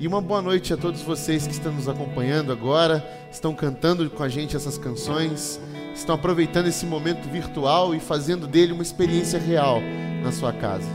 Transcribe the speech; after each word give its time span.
E 0.00 0.06
uma 0.06 0.20
boa 0.20 0.40
noite 0.40 0.72
a 0.72 0.76
todos 0.76 1.02
vocês 1.02 1.44
que 1.44 1.52
estão 1.52 1.72
nos 1.72 1.88
acompanhando 1.88 2.52
agora, 2.52 3.04
estão 3.32 3.52
cantando 3.52 4.08
com 4.08 4.22
a 4.22 4.28
gente 4.28 4.54
essas 4.54 4.78
canções, 4.78 5.60
estão 5.92 6.14
aproveitando 6.14 6.68
esse 6.68 6.86
momento 6.86 7.28
virtual 7.28 7.92
e 7.92 7.98
fazendo 7.98 8.46
dele 8.46 8.72
uma 8.72 8.84
experiência 8.84 9.40
real 9.40 9.80
na 10.22 10.30
sua 10.30 10.52
casa. 10.52 10.88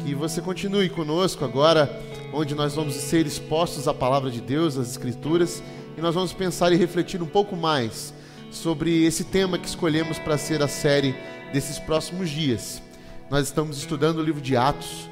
Que 0.00 0.14
você 0.14 0.42
continue 0.42 0.90
conosco 0.90 1.46
agora, 1.46 1.90
onde 2.30 2.54
nós 2.54 2.74
vamos 2.74 2.92
ser 2.96 3.26
expostos 3.26 3.88
à 3.88 3.94
palavra 3.94 4.30
de 4.30 4.42
Deus, 4.42 4.76
às 4.76 4.90
Escrituras, 4.90 5.62
e 5.96 6.02
nós 6.02 6.14
vamos 6.14 6.34
pensar 6.34 6.70
e 6.74 6.76
refletir 6.76 7.22
um 7.22 7.26
pouco 7.26 7.56
mais 7.56 8.12
sobre 8.50 9.06
esse 9.06 9.24
tema 9.24 9.58
que 9.58 9.66
escolhemos 9.66 10.18
para 10.18 10.36
ser 10.36 10.62
a 10.62 10.68
série 10.68 11.14
desses 11.54 11.78
próximos 11.78 12.28
dias. 12.28 12.82
Nós 13.30 13.46
estamos 13.46 13.78
estudando 13.78 14.18
o 14.18 14.22
livro 14.22 14.42
de 14.42 14.58
Atos 14.58 15.08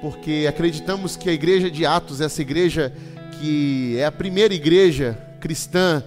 porque 0.00 0.46
acreditamos 0.48 1.16
que 1.16 1.28
a 1.28 1.32
igreja 1.32 1.70
de 1.70 1.84
Atos, 1.86 2.20
essa 2.20 2.40
igreja 2.42 2.92
que 3.38 3.96
é 3.98 4.04
a 4.04 4.12
primeira 4.12 4.54
igreja 4.54 5.18
cristã 5.40 6.02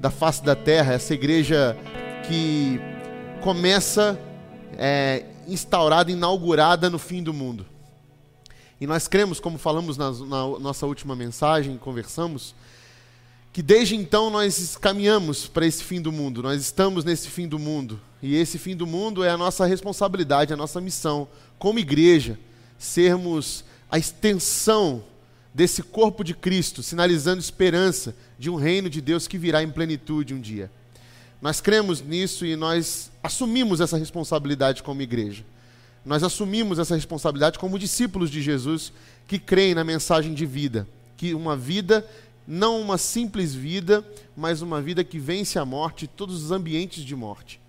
da 0.00 0.10
face 0.10 0.44
da 0.44 0.54
terra, 0.54 0.92
essa 0.92 1.14
igreja 1.14 1.76
que 2.28 2.80
começa 3.42 4.18
é, 4.76 5.24
instaurada, 5.46 6.10
inaugurada 6.10 6.90
no 6.90 6.98
fim 6.98 7.22
do 7.22 7.32
mundo. 7.32 7.66
E 8.80 8.86
nós 8.86 9.08
cremos, 9.08 9.40
como 9.40 9.56
falamos 9.56 9.96
na, 9.96 10.10
na 10.10 10.58
nossa 10.58 10.86
última 10.86 11.14
mensagem, 11.14 11.78
conversamos, 11.78 12.54
que 13.52 13.62
desde 13.62 13.94
então 13.94 14.30
nós 14.30 14.76
caminhamos 14.76 15.46
para 15.46 15.64
esse 15.64 15.82
fim 15.84 16.02
do 16.02 16.10
mundo, 16.10 16.42
nós 16.42 16.60
estamos 16.60 17.04
nesse 17.04 17.28
fim 17.28 17.46
do 17.46 17.58
mundo. 17.58 18.00
E 18.22 18.34
esse 18.34 18.58
fim 18.58 18.74
do 18.74 18.86
mundo 18.86 19.22
é 19.22 19.30
a 19.30 19.38
nossa 19.38 19.64
responsabilidade, 19.64 20.52
a 20.52 20.56
nossa 20.56 20.80
missão 20.80 21.28
como 21.58 21.78
igreja 21.78 22.38
sermos 22.84 23.64
a 23.90 23.98
extensão 23.98 25.02
desse 25.52 25.82
corpo 25.82 26.24
de 26.24 26.34
Cristo, 26.34 26.82
sinalizando 26.82 27.40
esperança 27.40 28.14
de 28.38 28.50
um 28.50 28.56
reino 28.56 28.90
de 28.90 29.00
Deus 29.00 29.28
que 29.28 29.38
virá 29.38 29.62
em 29.62 29.70
plenitude 29.70 30.34
um 30.34 30.40
dia. 30.40 30.70
Nós 31.40 31.60
cremos 31.60 32.02
nisso 32.02 32.44
e 32.44 32.56
nós 32.56 33.10
assumimos 33.22 33.80
essa 33.80 33.96
responsabilidade 33.96 34.82
como 34.82 35.02
igreja. 35.02 35.44
Nós 36.04 36.22
assumimos 36.22 36.78
essa 36.78 36.94
responsabilidade 36.94 37.58
como 37.58 37.78
discípulos 37.78 38.30
de 38.30 38.42
Jesus 38.42 38.92
que 39.26 39.38
creem 39.38 39.74
na 39.74 39.84
mensagem 39.84 40.34
de 40.34 40.44
vida, 40.44 40.86
que 41.16 41.34
uma 41.34 41.56
vida 41.56 42.06
não 42.46 42.80
uma 42.80 42.98
simples 42.98 43.54
vida, 43.54 44.04
mas 44.36 44.60
uma 44.60 44.82
vida 44.82 45.02
que 45.02 45.18
vence 45.18 45.58
a 45.58 45.64
morte 45.64 46.06
todos 46.06 46.42
os 46.42 46.50
ambientes 46.50 47.02
de 47.04 47.16
morte. 47.16 47.60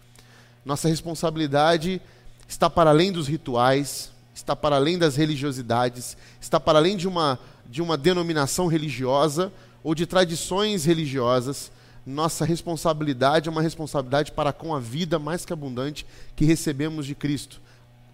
Nossa 0.65 0.89
responsabilidade 0.89 2.01
está 2.47 2.69
para 2.69 2.89
além 2.89 3.11
dos 3.11 3.27
rituais, 3.27 4.11
está 4.45 4.55
para 4.55 4.75
além 4.75 4.95
das 4.95 5.15
religiosidades, 5.15 6.15
está 6.39 6.59
para 6.59 6.77
além 6.77 6.95
de 6.95 7.07
uma, 7.07 7.39
de 7.65 7.81
uma 7.81 7.97
denominação 7.97 8.67
religiosa 8.67 9.51
ou 9.83 9.95
de 9.95 10.05
tradições 10.05 10.85
religiosas. 10.85 11.71
Nossa 12.05 12.45
responsabilidade 12.45 13.49
é 13.49 13.51
uma 13.51 13.63
responsabilidade 13.63 14.31
para 14.31 14.53
com 14.53 14.75
a 14.75 14.79
vida 14.79 15.17
mais 15.17 15.43
que 15.43 15.51
abundante 15.51 16.05
que 16.35 16.45
recebemos 16.45 17.07
de 17.07 17.15
Cristo, 17.15 17.59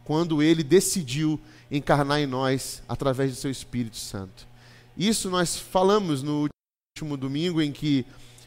quando 0.05 0.41
Ele 0.41 0.63
decidiu 0.63 1.37
encarnar 1.69 2.21
em 2.21 2.25
nós 2.25 2.81
através 2.87 3.31
do 3.31 3.37
Seu 3.37 3.51
Espírito 3.51 3.97
Santo. 3.97 4.47
Isso 4.97 5.29
nós 5.29 5.57
falamos 5.57 6.23
no 6.23 6.47
último 6.97 7.17
domingo, 7.17 7.61
em 7.61 7.73
que 7.73 8.05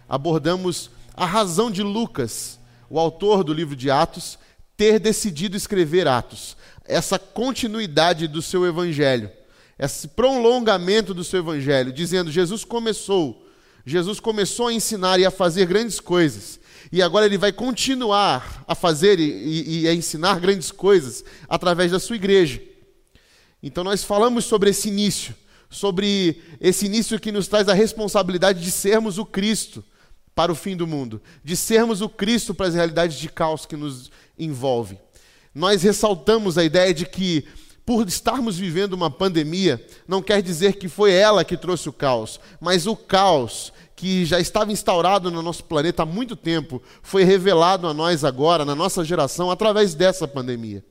abordamos 0.08 0.90
a 1.14 1.26
razão 1.26 1.70
de 1.70 1.82
Lucas, 1.82 2.58
o 2.88 2.98
autor 2.98 3.44
do 3.44 3.52
livro 3.52 3.76
de 3.76 3.90
Atos, 3.90 4.38
ter 4.74 4.98
decidido 4.98 5.54
escrever 5.54 6.08
Atos 6.08 6.56
essa 6.84 7.18
continuidade 7.18 8.28
do 8.28 8.42
seu 8.42 8.66
evangelho, 8.66 9.30
esse 9.78 10.08
prolongamento 10.08 11.14
do 11.14 11.24
seu 11.24 11.40
evangelho, 11.40 11.92
dizendo: 11.92 12.30
Jesus 12.30 12.64
começou, 12.64 13.46
Jesus 13.84 14.20
começou 14.20 14.68
a 14.68 14.72
ensinar 14.72 15.18
e 15.18 15.24
a 15.24 15.30
fazer 15.30 15.66
grandes 15.66 15.98
coisas, 15.98 16.60
e 16.92 17.02
agora 17.02 17.26
ele 17.26 17.38
vai 17.38 17.52
continuar 17.52 18.64
a 18.68 18.74
fazer 18.74 19.18
e, 19.18 19.82
e 19.82 19.88
a 19.88 19.94
ensinar 19.94 20.38
grandes 20.38 20.70
coisas 20.70 21.24
através 21.48 21.90
da 21.90 21.98
sua 21.98 22.16
igreja. 22.16 22.60
Então 23.62 23.82
nós 23.82 24.04
falamos 24.04 24.44
sobre 24.44 24.70
esse 24.70 24.88
início, 24.88 25.34
sobre 25.70 26.42
esse 26.60 26.84
início 26.84 27.18
que 27.18 27.32
nos 27.32 27.48
traz 27.48 27.68
a 27.68 27.74
responsabilidade 27.74 28.62
de 28.62 28.70
sermos 28.70 29.16
o 29.16 29.24
Cristo 29.24 29.82
para 30.34 30.52
o 30.52 30.54
fim 30.54 30.76
do 30.76 30.86
mundo, 30.86 31.22
de 31.42 31.56
sermos 31.56 32.02
o 32.02 32.08
Cristo 32.08 32.54
para 32.54 32.66
as 32.66 32.74
realidades 32.74 33.18
de 33.18 33.28
caos 33.28 33.64
que 33.64 33.76
nos 33.76 34.10
envolvem 34.38 34.98
nós 35.54 35.82
ressaltamos 35.82 36.58
a 36.58 36.64
ideia 36.64 36.92
de 36.92 37.06
que, 37.06 37.46
por 37.86 38.06
estarmos 38.08 38.58
vivendo 38.58 38.94
uma 38.94 39.10
pandemia, 39.10 39.84
não 40.08 40.22
quer 40.22 40.42
dizer 40.42 40.76
que 40.76 40.88
foi 40.88 41.12
ela 41.12 41.44
que 41.44 41.56
trouxe 41.56 41.88
o 41.88 41.92
caos, 41.92 42.40
mas 42.60 42.86
o 42.86 42.96
caos 42.96 43.72
que 43.94 44.24
já 44.24 44.40
estava 44.40 44.72
instaurado 44.72 45.30
no 45.30 45.42
nosso 45.42 45.64
planeta 45.64 46.02
há 46.02 46.06
muito 46.06 46.34
tempo 46.34 46.82
foi 47.02 47.22
revelado 47.22 47.86
a 47.86 47.94
nós 47.94 48.24
agora, 48.24 48.64
na 48.64 48.74
nossa 48.74 49.04
geração, 49.04 49.50
através 49.50 49.94
dessa 49.94 50.26
pandemia. 50.26 50.84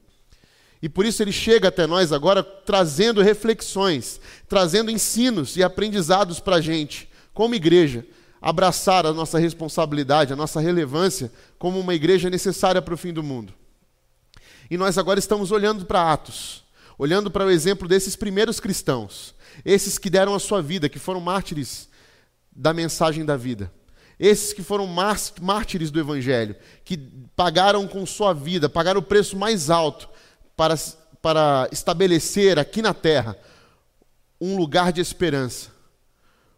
E 0.81 0.89
por 0.89 1.05
isso 1.05 1.21
ele 1.21 1.31
chega 1.31 1.69
até 1.69 1.87
nós 1.87 2.11
agora 2.11 2.43
trazendo 2.43 3.21
reflexões, 3.21 4.19
trazendo 4.47 4.91
ensinos 4.91 5.55
e 5.55 5.63
aprendizados 5.63 6.39
para 6.39 6.57
a 6.57 6.61
gente, 6.61 7.09
como 7.33 7.55
igreja, 7.55 8.05
abraçar 8.41 9.05
a 9.05 9.13
nossa 9.13 9.39
responsabilidade, 9.39 10.33
a 10.33 10.35
nossa 10.35 10.59
relevância 10.59 11.31
como 11.57 11.79
uma 11.79 11.95
igreja 11.95 12.29
necessária 12.29 12.81
para 12.81 12.93
o 12.93 12.97
fim 12.97 13.13
do 13.13 13.23
mundo. 13.23 13.53
E 14.69 14.77
nós 14.77 14.97
agora 14.97 15.19
estamos 15.19 15.51
olhando 15.51 15.85
para 15.85 16.11
Atos, 16.11 16.63
olhando 16.97 17.29
para 17.29 17.45
o 17.45 17.51
exemplo 17.51 17.87
desses 17.87 18.15
primeiros 18.15 18.59
cristãos, 18.59 19.35
esses 19.65 19.97
que 19.97 20.09
deram 20.09 20.33
a 20.33 20.39
sua 20.39 20.61
vida, 20.61 20.89
que 20.89 20.99
foram 20.99 21.19
mártires 21.19 21.89
da 22.51 22.73
mensagem 22.73 23.25
da 23.25 23.35
vida, 23.35 23.71
esses 24.19 24.53
que 24.53 24.63
foram 24.63 24.87
mártires 25.41 25.91
do 25.91 25.99
Evangelho, 25.99 26.55
que 26.85 26.97
pagaram 27.35 27.87
com 27.87 28.05
sua 28.05 28.33
vida, 28.33 28.69
pagaram 28.69 28.99
o 28.99 29.03
preço 29.03 29.35
mais 29.35 29.69
alto 29.69 30.07
para, 30.55 30.75
para 31.21 31.67
estabelecer 31.71 32.57
aqui 32.57 32.81
na 32.81 32.93
terra 32.93 33.37
um 34.39 34.55
lugar 34.55 34.91
de 34.91 35.01
esperança, 35.01 35.71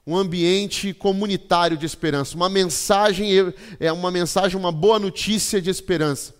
um 0.06 0.16
ambiente 0.16 0.94
comunitário 0.94 1.78
de 1.78 1.86
esperança, 1.86 2.36
uma 2.36 2.50
mensagem 2.50 3.32
é 3.80 3.92
uma 3.92 4.12
mensagem, 4.12 4.60
uma 4.60 4.72
boa 4.72 5.00
notícia 5.00 5.62
de 5.62 5.70
esperança 5.70 6.36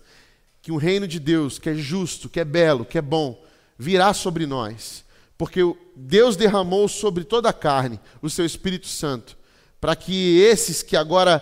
que 0.66 0.72
o 0.72 0.76
reino 0.76 1.06
de 1.06 1.20
Deus, 1.20 1.60
que 1.60 1.70
é 1.70 1.74
justo, 1.76 2.28
que 2.28 2.40
é 2.40 2.44
belo, 2.44 2.84
que 2.84 2.98
é 2.98 3.00
bom, 3.00 3.40
virá 3.78 4.12
sobre 4.12 4.46
nós. 4.46 5.04
Porque 5.38 5.60
Deus 5.94 6.34
derramou 6.34 6.88
sobre 6.88 7.22
toda 7.22 7.48
a 7.48 7.52
carne 7.52 8.00
o 8.20 8.28
seu 8.28 8.44
Espírito 8.44 8.88
Santo, 8.88 9.38
para 9.80 9.94
que 9.94 10.40
esses 10.40 10.82
que 10.82 10.96
agora 10.96 11.40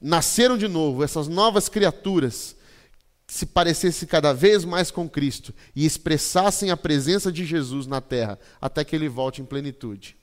nasceram 0.00 0.58
de 0.58 0.66
novo, 0.66 1.04
essas 1.04 1.28
novas 1.28 1.68
criaturas, 1.68 2.56
se 3.28 3.46
parecessem 3.46 4.08
cada 4.08 4.32
vez 4.32 4.64
mais 4.64 4.90
com 4.90 5.08
Cristo 5.08 5.54
e 5.72 5.86
expressassem 5.86 6.72
a 6.72 6.76
presença 6.76 7.30
de 7.30 7.46
Jesus 7.46 7.86
na 7.86 8.00
terra, 8.00 8.40
até 8.60 8.84
que 8.84 8.96
ele 8.96 9.08
volte 9.08 9.40
em 9.40 9.44
plenitude. 9.44 10.16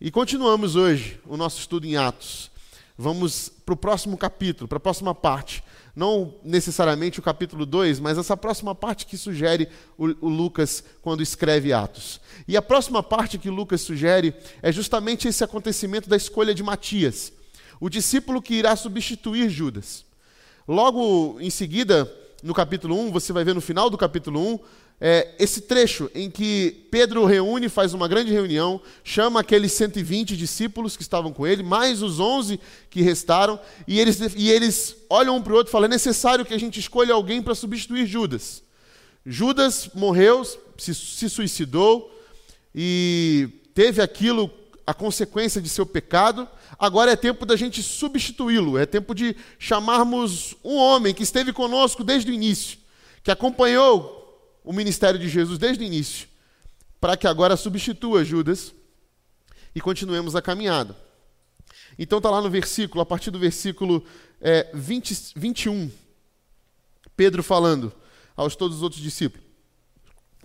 E 0.00 0.10
continuamos 0.10 0.76
hoje 0.76 1.20
o 1.26 1.36
nosso 1.36 1.60
estudo 1.60 1.86
em 1.86 1.94
Atos. 1.94 2.50
Vamos 2.96 3.50
para 3.50 3.74
o 3.74 3.76
próximo 3.76 4.16
capítulo, 4.16 4.66
para 4.66 4.78
a 4.78 4.80
próxima 4.80 5.14
parte 5.14 5.62
não 5.94 6.34
necessariamente 6.42 7.20
o 7.20 7.22
capítulo 7.22 7.64
2, 7.64 8.00
mas 8.00 8.18
essa 8.18 8.36
próxima 8.36 8.74
parte 8.74 9.06
que 9.06 9.16
sugere 9.16 9.68
o, 9.96 10.06
o, 10.26 10.28
Lucas 10.28 10.82
quando 11.00 11.22
escreve 11.22 11.72
Atos. 11.72 12.20
E 12.48 12.56
a 12.56 12.62
próxima 12.62 13.02
parte 13.02 13.38
que 13.38 13.48
Lucas 13.48 13.80
sugere 13.80 14.34
é 14.60 14.72
justamente 14.72 15.28
esse 15.28 15.44
acontecimento 15.44 16.08
da 16.08 16.16
escolha 16.16 16.54
de 16.54 16.62
Matias, 16.62 17.32
o 17.80 17.88
discípulo 17.88 18.42
que 18.42 18.54
irá 18.54 18.74
substituir 18.74 19.48
Judas. 19.48 20.04
Logo 20.66 21.38
em 21.40 21.50
seguida, 21.50 22.10
no 22.42 22.52
capítulo 22.52 22.98
1, 22.98 23.12
você 23.12 23.32
vai 23.32 23.44
ver 23.44 23.54
no 23.54 23.60
final 23.60 23.88
do 23.88 23.96
capítulo 23.96 24.40
1, 24.40 24.58
é, 25.06 25.34
esse 25.38 25.60
trecho 25.60 26.10
em 26.14 26.30
que 26.30 26.86
Pedro 26.90 27.26
reúne, 27.26 27.68
faz 27.68 27.92
uma 27.92 28.08
grande 28.08 28.32
reunião, 28.32 28.80
chama 29.04 29.40
aqueles 29.40 29.70
120 29.72 30.34
discípulos 30.34 30.96
que 30.96 31.02
estavam 31.02 31.30
com 31.30 31.46
ele, 31.46 31.62
mais 31.62 32.00
os 32.02 32.18
11 32.18 32.58
que 32.88 33.02
restaram, 33.02 33.60
e 33.86 34.00
eles, 34.00 34.18
e 34.34 34.48
eles 34.48 34.96
olham 35.10 35.36
um 35.36 35.42
para 35.42 35.52
o 35.52 35.56
outro 35.56 35.70
e 35.70 35.72
falam: 35.72 35.84
é 35.84 35.90
necessário 35.90 36.42
que 36.42 36.54
a 36.54 36.58
gente 36.58 36.80
escolha 36.80 37.12
alguém 37.12 37.42
para 37.42 37.54
substituir 37.54 38.06
Judas. 38.06 38.62
Judas 39.26 39.90
morreu, 39.94 40.42
se, 40.78 40.94
se 40.94 41.28
suicidou 41.28 42.10
e 42.74 43.50
teve 43.74 44.00
aquilo, 44.00 44.50
a 44.86 44.94
consequência 44.94 45.60
de 45.60 45.68
seu 45.68 45.84
pecado. 45.84 46.48
Agora 46.78 47.12
é 47.12 47.16
tempo 47.16 47.44
da 47.44 47.56
gente 47.56 47.82
substituí-lo, 47.82 48.78
é 48.78 48.86
tempo 48.86 49.14
de 49.14 49.36
chamarmos 49.58 50.56
um 50.64 50.76
homem 50.76 51.12
que 51.12 51.22
esteve 51.22 51.52
conosco 51.52 52.02
desde 52.02 52.30
o 52.30 52.34
início, 52.34 52.78
que 53.22 53.30
acompanhou 53.30 54.23
o 54.64 54.72
ministério 54.72 55.20
de 55.20 55.28
Jesus 55.28 55.58
desde 55.58 55.84
o 55.84 55.86
início, 55.86 56.26
para 56.98 57.16
que 57.16 57.26
agora 57.26 57.56
substitua 57.56 58.24
Judas 58.24 58.74
e 59.74 59.80
continuemos 59.80 60.34
a 60.34 60.40
caminhada. 60.40 60.96
Então 61.98 62.18
está 62.18 62.30
lá 62.30 62.40
no 62.40 62.48
versículo, 62.48 63.02
a 63.02 63.06
partir 63.06 63.30
do 63.30 63.38
versículo 63.38 64.04
é, 64.40 64.70
20, 64.72 65.32
21, 65.36 65.90
Pedro 67.14 67.42
falando 67.42 67.92
aos 68.34 68.56
todos 68.56 68.78
os 68.78 68.82
outros 68.82 69.02
discípulos. 69.02 69.44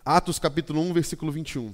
Atos 0.06 0.38
capítulo 0.38 0.82
1, 0.82 0.94
versículo 0.94 1.32
21. 1.32 1.74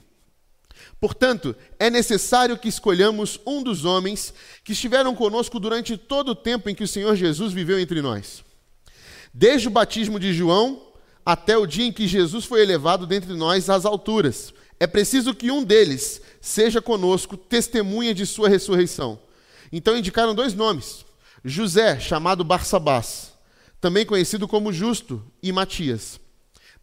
Portanto, 1.00 1.56
é 1.80 1.90
necessário 1.90 2.58
que 2.58 2.68
escolhamos 2.68 3.40
um 3.46 3.64
dos 3.64 3.86
homens 3.86 4.34
que 4.64 4.74
estiveram 4.74 5.16
conosco 5.16 5.60
durante 5.60 5.98
todo 5.98 6.30
o 6.30 6.36
tempo 6.36 6.70
em 6.70 6.76
que 6.76 6.84
o 6.84 6.88
Senhor 6.88 7.16
Jesus 7.16 7.54
viveu 7.54 7.80
entre 7.80 8.02
nós. 8.02 8.44
Desde 9.34 9.68
o 9.68 9.72
batismo 9.72 10.20
de 10.20 10.34
João 10.34 10.82
até 11.26 11.58
o 11.58 11.66
dia 11.66 11.86
em 11.86 11.92
que 11.92 12.08
Jesus 12.08 12.46
foi 12.46 12.62
elevado 12.62 13.08
dentre 13.08 13.34
nós 13.34 13.70
às 13.70 13.86
alturas. 13.86 14.54
É 14.80 14.86
preciso 14.86 15.34
que 15.34 15.50
um 15.50 15.64
deles 15.64 16.22
seja 16.40 16.82
conosco, 16.82 17.36
testemunha 17.36 18.14
de 18.14 18.26
sua 18.26 18.48
ressurreição. 18.48 19.18
Então 19.72 19.98
indicaram 19.98 20.36
dois 20.36 20.54
nomes: 20.54 21.06
José, 21.44 22.00
chamado 22.00 22.44
Barsabás, 22.44 23.34
também 23.82 24.06
conhecido 24.06 24.48
como 24.48 24.72
Justo, 24.72 25.24
e 25.42 25.52
Matias. 25.52 26.20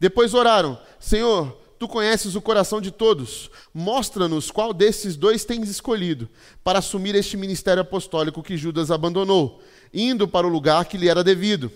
Depois 0.01 0.35
oraram: 0.35 0.79
Senhor, 0.99 1.57
Tu 1.83 1.89
conheces 1.89 2.37
o 2.37 2.41
coração 2.41 2.81
de 2.81 2.93
todos. 2.93 3.51
Mostra-nos 3.75 4.53
qual 4.53 4.73
desses 4.73 5.17
dois 5.17 5.45
tens 5.45 5.69
escolhido 5.69 6.29
para 6.63 6.79
assumir 6.79 7.13
este 7.17 7.37
ministério 7.37 7.81
apostólico 7.81 8.41
que 8.41 8.57
Judas 8.57 8.89
abandonou, 8.89 9.61
indo 9.93 10.29
para 10.29 10.47
o 10.47 10.51
lugar 10.51 10.85
que 10.85 10.97
lhe 10.97 11.09
era 11.09 11.25
devido. 11.25 11.73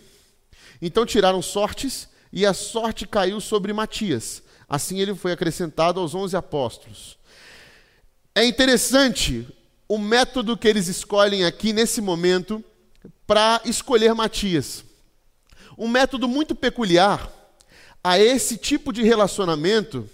Então 0.80 1.04
tiraram 1.04 1.42
sortes 1.42 2.08
e 2.36 2.44
a 2.44 2.52
sorte 2.52 3.06
caiu 3.06 3.40
sobre 3.40 3.72
Matias. 3.72 4.42
Assim 4.68 5.00
ele 5.00 5.14
foi 5.14 5.32
acrescentado 5.32 5.98
aos 5.98 6.14
onze 6.14 6.36
apóstolos. 6.36 7.16
É 8.34 8.44
interessante 8.44 9.48
o 9.88 9.96
método 9.96 10.54
que 10.54 10.68
eles 10.68 10.86
escolhem 10.86 11.46
aqui 11.46 11.72
nesse 11.72 12.02
momento 12.02 12.62
para 13.26 13.62
escolher 13.64 14.14
Matias. 14.14 14.84
Um 15.78 15.88
método 15.88 16.28
muito 16.28 16.54
peculiar 16.54 17.32
a 18.04 18.18
esse 18.18 18.58
tipo 18.58 18.92
de 18.92 19.02
relacionamento 19.02 20.06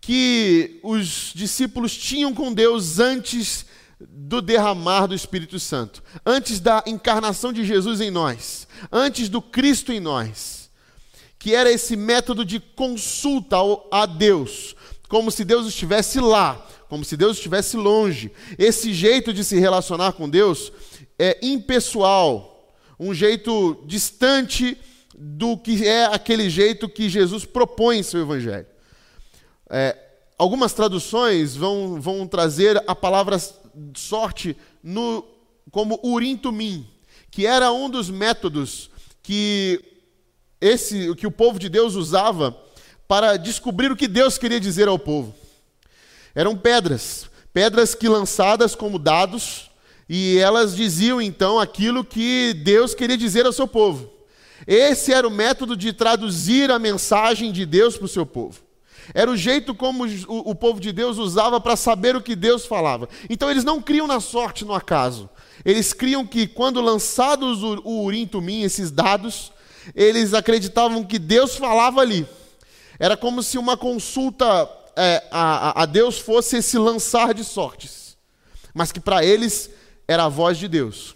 que 0.00 0.78
os 0.80 1.32
discípulos 1.34 1.96
tinham 1.96 2.32
com 2.32 2.54
Deus 2.54 3.00
antes 3.00 3.66
do 3.98 4.40
derramar 4.40 5.08
do 5.08 5.14
Espírito 5.14 5.58
Santo, 5.58 6.04
antes 6.24 6.60
da 6.60 6.84
encarnação 6.86 7.52
de 7.52 7.64
Jesus 7.64 8.00
em 8.00 8.12
nós, 8.12 8.68
antes 8.92 9.28
do 9.28 9.42
Cristo 9.42 9.92
em 9.92 9.98
nós, 9.98 10.57
que 11.38 11.54
era 11.54 11.70
esse 11.70 11.96
método 11.96 12.44
de 12.44 12.58
consulta 12.58 13.56
a 13.90 14.06
Deus, 14.06 14.74
como 15.08 15.30
se 15.30 15.44
Deus 15.44 15.66
estivesse 15.66 16.20
lá, 16.20 16.66
como 16.88 17.04
se 17.04 17.16
Deus 17.16 17.36
estivesse 17.36 17.76
longe. 17.76 18.32
Esse 18.58 18.92
jeito 18.92 19.32
de 19.32 19.44
se 19.44 19.58
relacionar 19.58 20.12
com 20.12 20.28
Deus 20.28 20.72
é 21.18 21.38
impessoal, 21.42 22.74
um 22.98 23.14
jeito 23.14 23.82
distante 23.86 24.76
do 25.16 25.56
que 25.56 25.86
é 25.86 26.06
aquele 26.06 26.48
jeito 26.48 26.88
que 26.88 27.08
Jesus 27.08 27.44
propõe 27.44 27.98
em 27.98 28.02
seu 28.02 28.20
Evangelho. 28.20 28.66
É, 29.70 29.96
algumas 30.38 30.72
traduções 30.72 31.56
vão, 31.56 32.00
vão 32.00 32.26
trazer 32.26 32.82
a 32.86 32.94
palavra 32.94 33.38
sorte 33.94 34.56
no, 34.82 35.24
como 35.70 36.00
urim 36.02 36.36
tumim, 36.36 36.86
que 37.30 37.46
era 37.46 37.72
um 37.72 37.90
dos 37.90 38.08
métodos 38.10 38.90
que 39.22 39.84
esse 40.60 41.14
que 41.14 41.26
o 41.26 41.30
povo 41.30 41.58
de 41.58 41.68
Deus 41.68 41.94
usava 41.94 42.56
para 43.06 43.36
descobrir 43.36 43.90
o 43.90 43.96
que 43.96 44.08
Deus 44.08 44.36
queria 44.36 44.60
dizer 44.60 44.88
ao 44.88 44.98
povo. 44.98 45.34
Eram 46.34 46.56
pedras, 46.56 47.28
pedras 47.52 47.94
que 47.94 48.08
lançadas 48.08 48.74
como 48.74 48.98
dados, 48.98 49.70
e 50.08 50.38
elas 50.38 50.74
diziam 50.74 51.20
então 51.20 51.58
aquilo 51.58 52.04
que 52.04 52.54
Deus 52.54 52.94
queria 52.94 53.16
dizer 53.16 53.46
ao 53.46 53.52
seu 53.52 53.66
povo. 53.66 54.10
Esse 54.66 55.12
era 55.12 55.26
o 55.26 55.30
método 55.30 55.76
de 55.76 55.92
traduzir 55.92 56.70
a 56.70 56.78
mensagem 56.78 57.52
de 57.52 57.64
Deus 57.64 57.96
para 57.96 58.06
o 58.06 58.08
seu 58.08 58.26
povo. 58.26 58.60
Era 59.14 59.30
o 59.30 59.36
jeito 59.36 59.74
como 59.74 60.04
o, 60.04 60.50
o 60.50 60.54
povo 60.54 60.80
de 60.80 60.92
Deus 60.92 61.18
usava 61.18 61.60
para 61.60 61.76
saber 61.76 62.14
o 62.16 62.20
que 62.20 62.36
Deus 62.36 62.66
falava. 62.66 63.08
Então 63.30 63.50
eles 63.50 63.64
não 63.64 63.80
criam 63.80 64.06
na 64.06 64.20
sorte, 64.20 64.64
no 64.64 64.74
acaso. 64.74 65.30
Eles 65.64 65.92
criam 65.92 66.26
que 66.26 66.46
quando 66.46 66.80
lançados 66.80 67.62
o, 67.62 67.80
o 67.84 68.04
Urim 68.04 68.26
Tumim, 68.26 68.62
esses 68.62 68.90
dados, 68.90 69.52
eles 69.94 70.34
acreditavam 70.34 71.04
que 71.04 71.18
Deus 71.18 71.56
falava 71.56 72.00
ali. 72.00 72.26
Era 72.98 73.16
como 73.16 73.42
se 73.42 73.58
uma 73.58 73.76
consulta 73.76 74.68
é, 74.96 75.22
a, 75.30 75.82
a 75.82 75.86
Deus 75.86 76.18
fosse 76.18 76.56
esse 76.56 76.76
lançar 76.78 77.32
de 77.32 77.44
sortes. 77.44 78.16
Mas 78.74 78.90
que 78.90 79.00
para 79.00 79.24
eles 79.24 79.70
era 80.06 80.24
a 80.24 80.28
voz 80.28 80.58
de 80.58 80.66
Deus. 80.66 81.14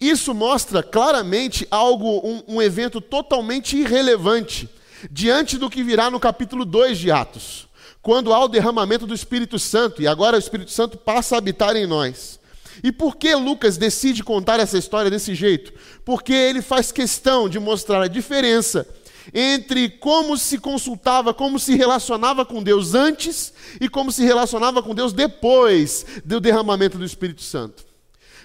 Isso 0.00 0.34
mostra 0.34 0.82
claramente 0.82 1.66
algo, 1.70 2.20
um, 2.26 2.56
um 2.56 2.62
evento 2.62 3.00
totalmente 3.00 3.76
irrelevante 3.76 4.68
diante 5.10 5.58
do 5.58 5.70
que 5.70 5.82
virá 5.82 6.10
no 6.10 6.20
capítulo 6.20 6.64
2 6.64 6.98
de 6.98 7.10
Atos, 7.10 7.68
quando 8.00 8.32
há 8.32 8.44
o 8.44 8.48
derramamento 8.48 9.06
do 9.06 9.14
Espírito 9.14 9.58
Santo 9.58 10.02
e 10.02 10.06
agora 10.06 10.36
o 10.36 10.40
Espírito 10.40 10.70
Santo 10.70 10.96
passa 10.96 11.34
a 11.34 11.38
habitar 11.38 11.76
em 11.76 11.86
nós. 11.86 12.38
E 12.82 12.92
por 12.92 13.16
que 13.16 13.34
Lucas 13.34 13.76
decide 13.76 14.22
contar 14.22 14.60
essa 14.60 14.78
história 14.78 15.10
desse 15.10 15.34
jeito? 15.34 15.72
Porque 16.04 16.32
ele 16.32 16.62
faz 16.62 16.92
questão 16.92 17.48
de 17.48 17.58
mostrar 17.58 18.02
a 18.02 18.08
diferença 18.08 18.86
entre 19.32 19.88
como 19.88 20.36
se 20.36 20.58
consultava, 20.58 21.32
como 21.34 21.58
se 21.58 21.76
relacionava 21.76 22.44
com 22.44 22.62
Deus 22.62 22.94
antes 22.94 23.52
e 23.80 23.88
como 23.88 24.10
se 24.10 24.24
relacionava 24.24 24.82
com 24.82 24.94
Deus 24.94 25.12
depois 25.12 26.04
do 26.24 26.40
derramamento 26.40 26.98
do 26.98 27.04
Espírito 27.04 27.42
Santo. 27.42 27.84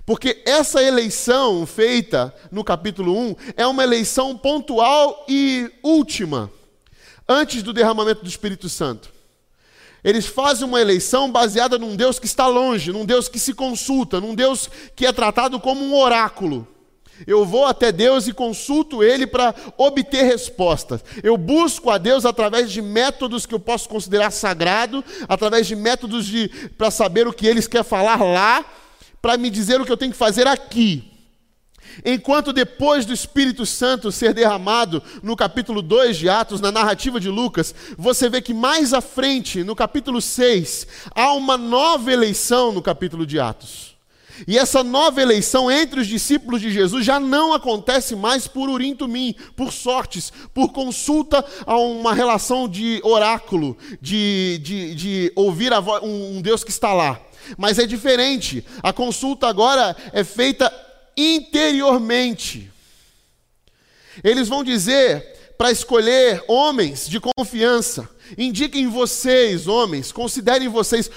Porque 0.05 0.41
essa 0.45 0.81
eleição 0.81 1.65
feita 1.65 2.33
no 2.51 2.63
capítulo 2.63 3.17
1 3.17 3.35
é 3.57 3.67
uma 3.67 3.83
eleição 3.83 4.37
pontual 4.37 5.25
e 5.27 5.69
última, 5.83 6.49
antes 7.27 7.61
do 7.61 7.73
derramamento 7.73 8.21
do 8.23 8.29
Espírito 8.29 8.69
Santo. 8.69 9.16
Eles 10.07 10.25
fazem 10.25 10.65
uma 10.65 10.79
eleição 10.79 11.29
baseada 11.29 11.77
num 11.77 11.93
Deus 11.93 12.17
que 12.17 12.27
está 12.27 12.47
longe, 12.47 12.93
num 12.93 13.03
Deus 13.03 13.27
que 13.27 13.37
se 13.37 13.53
consulta, 13.53 14.21
num 14.21 14.33
Deus 14.33 14.69
que 14.95 15.05
é 15.05 15.11
tratado 15.11 15.59
como 15.59 15.83
um 15.83 15.93
oráculo. 15.93 16.65
Eu 17.27 17.45
vou 17.45 17.65
até 17.65 17.91
Deus 17.91 18.25
e 18.25 18.31
consulto 18.31 19.03
Ele 19.03 19.27
para 19.27 19.53
obter 19.77 20.23
respostas. 20.23 21.03
Eu 21.21 21.35
busco 21.35 21.89
a 21.89 21.97
Deus 21.97 22.25
através 22.25 22.71
de 22.71 22.81
métodos 22.81 23.45
que 23.45 23.53
eu 23.53 23.59
posso 23.59 23.89
considerar 23.89 24.31
sagrado, 24.31 25.03
através 25.27 25.67
de 25.67 25.75
métodos 25.75 26.31
para 26.77 26.89
saber 26.89 27.27
o 27.27 27.33
que 27.33 27.45
eles 27.45 27.67
quer 27.67 27.83
falar 27.83 28.23
lá, 28.23 28.63
para 29.21 29.35
me 29.35 29.49
dizer 29.49 29.81
o 29.81 29.85
que 29.85 29.91
eu 29.91 29.97
tenho 29.97 30.13
que 30.13 30.17
fazer 30.17 30.47
aqui. 30.47 31.16
Enquanto 32.05 32.53
depois 32.53 33.05
do 33.05 33.13
Espírito 33.13 33.65
Santo 33.65 34.11
ser 34.11 34.33
derramado 34.33 35.01
no 35.23 35.35
capítulo 35.35 35.81
2 35.81 36.17
de 36.17 36.29
Atos, 36.29 36.61
na 36.61 36.71
narrativa 36.71 37.19
de 37.19 37.29
Lucas, 37.29 37.73
você 37.97 38.29
vê 38.29 38.41
que 38.41 38.53
mais 38.53 38.93
à 38.93 39.01
frente, 39.01 39.63
no 39.63 39.75
capítulo 39.75 40.21
6, 40.21 40.87
há 41.15 41.33
uma 41.33 41.57
nova 41.57 42.11
eleição 42.11 42.71
no 42.71 42.81
capítulo 42.81 43.25
de 43.25 43.39
Atos. 43.39 43.97
E 44.45 44.57
essa 44.57 44.83
nova 44.83 45.21
eleição 45.21 45.71
entre 45.71 46.01
os 46.01 46.07
discípulos 46.07 46.61
de 46.61 46.69
Jesus 46.69 47.05
já 47.05 47.19
não 47.19 47.53
acontece 47.53 48.15
mais 48.15 48.47
por 48.47 48.69
urim 48.69 48.93
tumim, 48.93 49.33
por 49.55 49.71
sortes, 49.71 50.31
por 50.53 50.71
consulta 50.71 51.43
a 51.65 51.77
uma 51.77 52.13
relação 52.13 52.67
de 52.67 52.99
oráculo, 53.03 53.77
de, 54.01 54.59
de, 54.61 54.95
de 54.95 55.33
ouvir 55.35 55.73
voz, 55.81 56.03
um, 56.03 56.37
um 56.37 56.41
Deus 56.41 56.63
que 56.63 56.69
está 56.69 56.93
lá. 56.93 57.19
Mas 57.57 57.79
é 57.79 57.85
diferente. 57.85 58.63
A 58.83 58.91
consulta 58.91 59.47
agora 59.47 59.95
é 60.11 60.23
feita 60.23 60.71
interiormente. 61.17 62.71
Eles 64.23 64.47
vão 64.47 64.63
dizer 64.63 65.35
para 65.57 65.71
escolher 65.71 66.43
homens 66.47 67.09
de 67.09 67.19
confiança. 67.19 68.07
Indiquem 68.37 68.87
vocês, 68.87 69.67
homens, 69.67 70.11
considerem 70.11 70.67
vocês, 70.67 71.09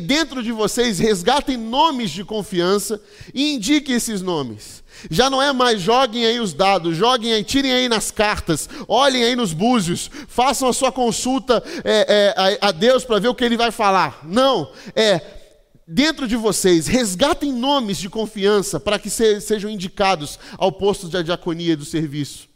dentro 0.00 0.42
de 0.42 0.52
vocês, 0.52 0.98
resgatem 0.98 1.56
nomes 1.56 2.10
de 2.10 2.24
confiança 2.24 3.00
e 3.32 3.54
indiquem 3.54 3.94
esses 3.94 4.20
nomes. 4.20 4.82
Já 5.08 5.30
não 5.30 5.40
é 5.40 5.52
mais 5.52 5.80
joguem 5.80 6.26
aí 6.26 6.40
os 6.40 6.52
dados, 6.52 6.96
joguem 6.96 7.32
aí, 7.32 7.44
tirem 7.44 7.72
aí 7.72 7.88
nas 7.88 8.10
cartas, 8.10 8.68
olhem 8.88 9.22
aí 9.22 9.36
nos 9.36 9.52
búzios, 9.52 10.10
façam 10.26 10.68
a 10.68 10.72
sua 10.72 10.90
consulta 10.90 11.62
é, 11.84 12.34
é, 12.36 12.58
a, 12.60 12.68
a 12.68 12.72
Deus 12.72 13.04
para 13.04 13.20
ver 13.20 13.28
o 13.28 13.34
que 13.34 13.44
Ele 13.44 13.56
vai 13.56 13.70
falar. 13.70 14.20
Não, 14.24 14.72
é 14.96 15.37
dentro 15.88 16.28
de 16.28 16.36
vocês, 16.36 16.86
resgatem 16.86 17.50
nomes 17.50 17.96
de 17.96 18.10
confiança 18.10 18.78
para 18.78 18.98
que 18.98 19.08
se, 19.08 19.40
sejam 19.40 19.70
indicados 19.70 20.38
ao 20.58 20.70
posto 20.70 21.08
de 21.08 21.22
diaconia 21.22 21.72
e 21.72 21.76
do 21.76 21.84
serviço. 21.86 22.46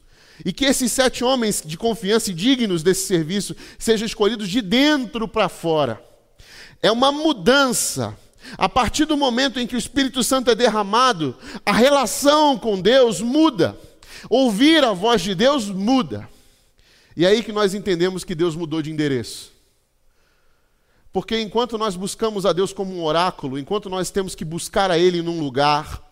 E 0.44 0.52
que 0.52 0.66
esses 0.66 0.92
sete 0.92 1.24
homens 1.24 1.62
de 1.64 1.78
confiança 1.78 2.30
e 2.30 2.34
dignos 2.34 2.82
desse 2.82 3.06
serviço 3.06 3.56
sejam 3.78 4.04
escolhidos 4.04 4.48
de 4.48 4.60
dentro 4.60 5.26
para 5.26 5.48
fora. 5.48 6.02
É 6.82 6.92
uma 6.92 7.10
mudança 7.10 8.16
a 8.58 8.68
partir 8.68 9.06
do 9.06 9.16
momento 9.16 9.58
em 9.58 9.66
que 9.66 9.76
o 9.76 9.78
Espírito 9.78 10.22
Santo 10.22 10.50
é 10.50 10.54
derramado, 10.54 11.34
a 11.64 11.72
relação 11.72 12.58
com 12.58 12.80
Deus 12.80 13.20
muda. 13.20 13.78
Ouvir 14.28 14.84
a 14.84 14.92
voz 14.92 15.22
de 15.22 15.34
Deus 15.34 15.68
muda. 15.68 16.28
E 17.16 17.24
é 17.24 17.28
aí 17.28 17.42
que 17.42 17.52
nós 17.52 17.72
entendemos 17.72 18.24
que 18.24 18.34
Deus 18.34 18.56
mudou 18.56 18.82
de 18.82 18.90
endereço. 18.90 19.51
Porque 21.12 21.38
enquanto 21.38 21.76
nós 21.76 21.94
buscamos 21.94 22.46
a 22.46 22.52
Deus 22.52 22.72
como 22.72 22.94
um 22.94 23.04
oráculo, 23.04 23.58
enquanto 23.58 23.90
nós 23.90 24.10
temos 24.10 24.34
que 24.34 24.44
buscar 24.44 24.90
a 24.90 24.98
Ele 24.98 25.20
num 25.20 25.40
lugar, 25.40 26.02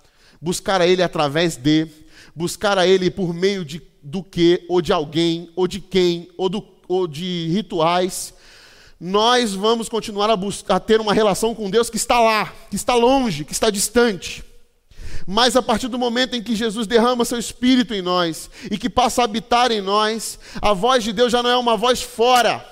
buscar 0.41 0.81
a 0.81 0.87
Ele 0.87 1.03
através 1.03 1.57
de, 1.57 1.89
buscar 2.35 2.77
a 2.77 2.87
Ele 2.87 3.11
por 3.11 3.33
meio 3.33 3.65
de, 3.65 3.81
do 4.03 4.23
que, 4.23 4.65
ou 4.69 4.83
de 4.83 4.93
alguém, 4.93 5.51
ou 5.57 5.67
de 5.67 5.81
quem, 5.81 6.29
ou, 6.37 6.51
do, 6.51 6.63
ou 6.87 7.07
de 7.07 7.49
rituais, 7.49 8.35
nós 9.01 9.55
vamos 9.55 9.89
continuar 9.89 10.29
a, 10.29 10.37
buscar, 10.37 10.77
a 10.77 10.81
ter 10.81 11.01
uma 11.01 11.15
relação 11.15 11.55
com 11.55 11.71
Deus 11.71 11.89
que 11.89 11.97
está 11.97 12.21
lá, 12.21 12.53
que 12.69 12.77
está 12.77 12.95
longe, 12.95 13.47
que 13.47 13.53
está 13.53 13.71
distante. 13.71 14.45
Mas 15.27 15.57
a 15.57 15.63
partir 15.63 15.89
do 15.89 15.99
momento 15.99 16.37
em 16.37 16.43
que 16.43 16.55
Jesus 16.55 16.87
derrama 16.87 17.25
seu 17.25 17.39
espírito 17.39 17.95
em 17.95 18.03
nós 18.03 18.51
e 18.71 18.77
que 18.77 18.91
passa 18.91 19.23
a 19.23 19.25
habitar 19.25 19.73
em 19.73 19.81
nós, 19.81 20.39
a 20.61 20.75
voz 20.75 21.03
de 21.03 21.13
Deus 21.15 21.33
já 21.33 21.43
não 21.43 21.49
é 21.49 21.57
uma 21.57 21.77
voz 21.77 22.03
fora. 22.03 22.67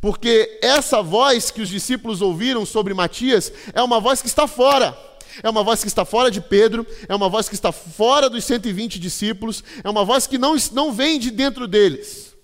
Porque 0.00 0.58
essa 0.62 1.02
voz 1.02 1.50
que 1.50 1.62
os 1.62 1.68
discípulos 1.68 2.22
ouviram 2.22 2.64
sobre 2.66 2.94
Matias 2.94 3.52
é 3.72 3.82
uma 3.82 4.00
voz 4.00 4.20
que 4.20 4.28
está 4.28 4.46
fora. 4.46 4.96
É 5.42 5.50
uma 5.50 5.62
voz 5.62 5.82
que 5.82 5.88
está 5.88 6.04
fora 6.04 6.30
de 6.30 6.40
Pedro, 6.40 6.86
é 7.08 7.14
uma 7.14 7.28
voz 7.28 7.48
que 7.48 7.54
está 7.54 7.70
fora 7.70 8.30
dos 8.30 8.44
120 8.44 8.98
discípulos, 8.98 9.62
é 9.84 9.90
uma 9.90 10.04
voz 10.04 10.26
que 10.26 10.38
não, 10.38 10.56
não 10.72 10.92
vem 10.92 11.18
de 11.18 11.30
dentro 11.30 11.66
deles. 11.66 12.34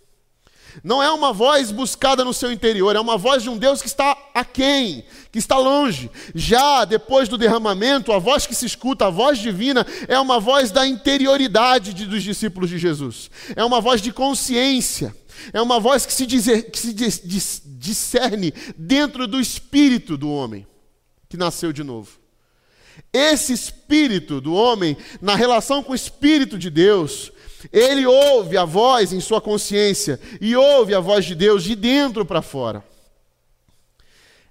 Não 0.83 1.03
é 1.03 1.11
uma 1.11 1.33
voz 1.33 1.71
buscada 1.71 2.25
no 2.25 2.33
seu 2.33 2.51
interior, 2.51 2.97
é 2.97 3.01
uma 3.01 3.19
voz 3.19 3.43
de 3.43 3.51
um 3.51 3.59
Deus 3.59 3.83
que 3.83 3.89
está 3.89 4.17
aquém, 4.35 5.05
que 5.31 5.39
está 5.39 5.59
longe. 5.59 6.11
Já 6.35 6.85
depois 6.85 7.29
do 7.29 7.37
derramamento, 7.37 8.13
a 8.13 8.19
voz 8.19 8.47
que 8.47 8.55
se 8.55 8.65
escuta, 8.65 9.07
a 9.07 9.11
voz 9.11 9.39
divina, 9.39 9.87
é 10.09 10.19
uma 10.19 10.41
voz 10.41 10.71
da 10.71 10.87
interioridade 10.87 11.93
de, 11.93 12.07
dos 12.07 12.23
discípulos 12.23 12.71
de 12.71 12.79
Jesus. 12.79 13.31
É 13.55 13.65
uma 13.65 13.81
voz 13.81 14.01
de 14.01 14.13
consciência. 14.13 15.15
É 15.53 15.61
uma 15.61 15.81
voz 15.81 16.07
que 16.07 16.13
se, 16.13 16.27
dizer, 16.27 16.71
que 16.71 16.79
se 16.79 16.93
dis, 16.93 17.21
dis, 17.25 17.63
discerne 17.65 18.53
dentro 18.77 19.27
do 19.27 19.41
espírito 19.41 20.17
do 20.17 20.31
homem 20.31 20.67
que 21.29 21.37
nasceu 21.37 21.73
de 21.73 21.83
novo. 21.83 22.21
Esse 23.13 23.53
espírito 23.53 24.41
do 24.41 24.55
homem, 24.55 24.97
na 25.21 25.35
relação 25.35 25.83
com 25.83 25.93
o 25.93 25.97
espírito 25.97 26.59
de 26.59 26.69
Deus, 26.69 27.33
ele 27.73 28.07
ouve 28.07 28.57
a 28.57 28.65
voz 28.65 29.13
em 29.13 29.21
sua 29.21 29.41
consciência 29.41 30.21
e 30.41 30.55
ouve 30.57 30.95
a 30.95 31.01
voz 31.01 31.25
de 31.25 31.35
Deus 31.35 31.65
de 31.65 31.75
dentro 31.75 32.25
para 32.25 32.43
fora. 32.43 32.85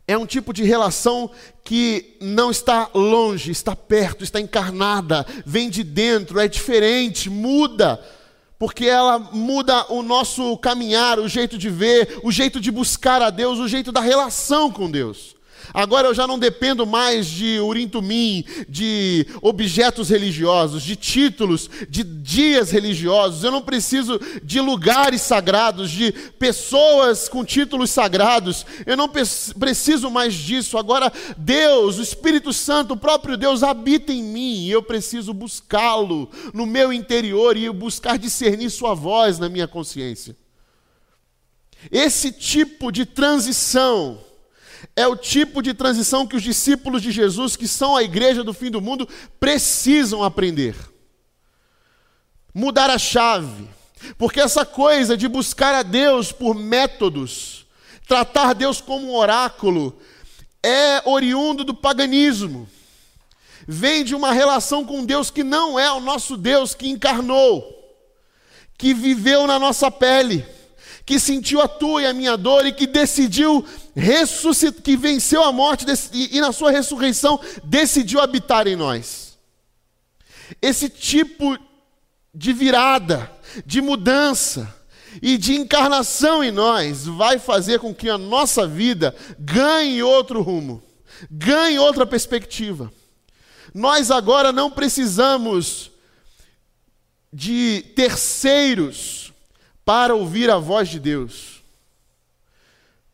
É 0.08 0.18
um 0.18 0.26
tipo 0.26 0.52
de 0.52 0.64
relação 0.64 1.32
que 1.64 2.18
não 2.20 2.52
está 2.52 2.90
longe, 2.94 3.52
está 3.52 3.76
perto, 3.76 4.24
está 4.24 4.42
encarnada, 4.42 5.26
vem 5.46 5.70
de 5.70 5.84
dentro, 5.84 6.40
é 6.40 6.48
diferente, 6.48 7.30
muda, 7.30 8.04
porque 8.62 8.86
ela 8.86 9.18
muda 9.18 9.88
o 9.92 10.04
nosso 10.04 10.56
caminhar, 10.60 11.18
o 11.18 11.28
jeito 11.28 11.58
de 11.58 11.68
ver, 11.68 12.20
o 12.22 12.32
jeito 12.32 12.62
de 12.62 12.70
buscar 12.70 13.20
a 13.20 13.32
Deus, 13.32 13.58
o 13.58 13.68
jeito 13.68 13.92
da 13.92 14.00
relação 14.00 14.70
com 14.70 14.88
Deus. 14.88 15.36
Agora 15.74 16.08
eu 16.08 16.14
já 16.14 16.28
não 16.28 16.38
dependo 16.38 16.86
mais 16.86 17.28
de 17.28 17.60
urim-tumim, 17.60 18.44
de 18.68 19.26
objetos 19.42 20.10
religiosos, 20.10 20.84
de 20.84 20.96
títulos, 20.96 21.70
de 21.90 22.04
dias 22.04 22.72
religiosos. 22.72 23.44
Eu 23.44 23.52
não 23.52 23.62
preciso 23.62 24.20
de 24.44 24.60
lugares 24.60 25.22
sagrados, 25.22 25.92
de 25.92 26.12
pessoas 26.38 27.30
com 27.30 27.46
títulos 27.46 27.90
sagrados. 27.90 28.66
Eu 28.86 28.98
não 28.98 29.10
preciso 29.10 30.10
mais 30.10 30.34
disso. 30.34 30.78
Agora 30.78 31.12
Deus, 31.38 31.98
o 31.98 32.02
Espírito 32.02 32.52
Santo, 32.52 32.94
o 32.94 32.98
próprio 32.98 33.38
Deus 33.38 33.64
habita 33.64 34.12
em 34.12 34.24
mim 34.24 34.66
e 34.66 34.72
eu 34.72 34.84
preciso 34.84 35.34
buscá-lo 35.34 36.30
no 36.54 36.66
meu 36.66 36.92
interior 36.92 37.56
e 37.56 37.70
buscar 37.70 38.18
discernir 38.18 38.70
sua 38.70 38.94
voz 38.94 39.40
na 39.40 39.50
minha 39.50 39.68
consciência. 39.68 40.36
Esse 41.92 42.32
tipo 42.32 42.92
de 42.92 43.06
transição 43.06 44.20
é 44.96 45.08
o 45.08 45.16
tipo 45.16 45.62
de 45.62 45.74
transição 45.74 46.26
que 46.28 46.36
os 46.36 46.44
discípulos 46.44 47.02
de 47.02 47.12
Jesus, 47.12 47.56
que 47.56 47.68
são 47.68 47.96
a 47.96 48.04
igreja 48.04 48.44
do 48.44 48.54
fim 48.54 48.70
do 48.70 48.82
mundo, 48.82 49.08
precisam 49.40 50.24
aprender. 50.24 50.76
Mudar 52.54 52.90
a 52.90 52.98
chave. 52.98 53.68
Porque 54.18 54.40
essa 54.40 54.66
coisa 54.66 55.16
de 55.16 55.28
buscar 55.28 55.76
a 55.76 55.84
Deus 55.84 56.32
por 56.32 56.56
métodos, 56.56 57.66
tratar 58.08 58.54
Deus 58.54 58.82
como 58.82 59.08
um 59.08 59.16
oráculo, 59.16 59.98
é 60.64 61.02
oriundo 61.06 61.64
do 61.64 61.74
paganismo. 61.74 62.68
Vem 63.68 64.04
de 64.04 64.16
uma 64.16 64.34
relação 64.34 64.84
com 64.84 65.06
Deus 65.06 65.30
que 65.30 65.44
não 65.44 65.80
é 65.80 65.92
o 65.92 66.00
nosso 66.00 66.36
Deus 66.36 66.74
que 66.74 66.90
encarnou, 66.90 67.64
que 68.78 68.94
viveu 68.94 69.46
na 69.46 69.60
nossa 69.60 69.92
pele 69.92 70.46
que 71.06 71.20
sentiu 71.20 71.62
a 71.62 71.68
tua 71.68 72.04
e 72.04 72.06
a 72.06 72.14
minha 72.14 72.38
dor 72.38 72.66
e 72.66 72.72
que 72.72 72.88
decidiu 72.88 73.66
ressuscitar, 73.96 74.82
que 74.82 74.96
venceu 74.96 75.44
a 75.44 75.52
morte 75.52 75.86
e, 76.14 76.38
e 76.38 76.42
na 76.42 76.52
sua 76.52 76.72
ressurreição 76.72 77.40
decidiu 77.64 78.20
habitar 78.20 78.68
em 78.68 78.76
nós. 78.76 79.38
Esse 80.62 80.90
tipo 80.90 81.58
de 82.34 82.54
virada, 82.54 83.32
de 83.66 83.82
mudança 83.82 84.74
e 85.22 85.38
de 85.38 85.56
encarnação 85.56 86.44
em 86.44 86.52
nós 86.52 87.06
vai 87.06 87.40
fazer 87.40 87.80
com 87.80 87.94
que 87.94 88.10
a 88.10 88.18
nossa 88.18 88.68
vida 88.68 89.16
ganhe 89.40 90.02
outro 90.04 90.42
rumo, 90.42 90.82
ganhe 91.30 91.78
outra 91.80 92.06
perspectiva. 92.06 92.92
Nós 93.74 94.12
agora 94.12 94.52
não 94.52 94.70
precisamos 94.70 95.92
de 97.34 97.86
terceiros 97.96 99.31
para 99.86 100.16
ouvir 100.16 100.50
a 100.50 100.58
voz 100.58 100.90
de 100.90 101.00
Deus. 101.00 101.62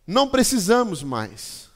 Não 0.06 0.30
precisamos 0.30 1.04
mais. 1.04 1.68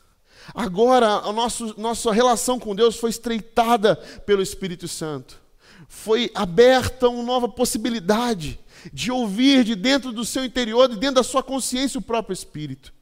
Agora 0.53 1.07
a 1.07 1.31
nosso, 1.31 1.79
nossa 1.79 2.11
relação 2.11 2.59
com 2.59 2.75
Deus 2.75 2.97
foi 2.97 3.09
estreitada 3.09 3.95
pelo 4.25 4.41
Espírito 4.41 4.87
Santo. 4.87 5.39
Foi 5.87 6.31
aberta 6.33 7.09
uma 7.09 7.23
nova 7.23 7.49
possibilidade 7.49 8.59
de 8.91 9.11
ouvir 9.11 9.63
de 9.63 9.75
dentro 9.75 10.11
do 10.11 10.25
seu 10.25 10.43
interior, 10.43 10.87
de 10.87 10.95
dentro 10.95 11.15
da 11.15 11.23
sua 11.23 11.43
consciência, 11.43 11.99
o 11.99 12.03
próprio 12.03 12.33
Espírito. 12.33 12.93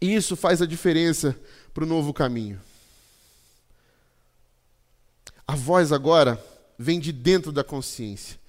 E 0.00 0.14
isso 0.14 0.36
faz 0.36 0.62
a 0.62 0.66
diferença 0.66 1.38
para 1.74 1.84
o 1.84 1.86
novo 1.86 2.12
caminho. 2.12 2.60
A 5.46 5.54
voz 5.54 5.92
agora 5.92 6.42
vem 6.78 6.98
de 6.98 7.12
dentro 7.12 7.52
da 7.52 7.62
consciência 7.62 8.41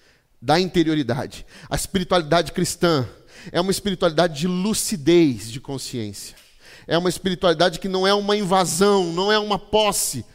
da 0.44 0.60
interioridade. 0.60 1.46
A 1.70 1.76
espiritualidade 1.76 2.52
cristã 2.52 3.08
é 3.50 3.62
uma 3.62 3.72
espiritualidade 3.72 4.42
de 4.42 4.46
lucidez 4.46 5.50
de 5.50 5.62
consciência. 5.62 6.36
É 6.86 6.98
uma 6.98 7.08
espiritualidade 7.08 7.80
que 7.80 7.88
não 7.88 8.06
é 8.06 8.14
uma 8.14 8.36
invasão, 8.36 9.14
não 9.14 9.32
é 9.32 9.40
uma 9.40 9.58
posse, 9.58 10.26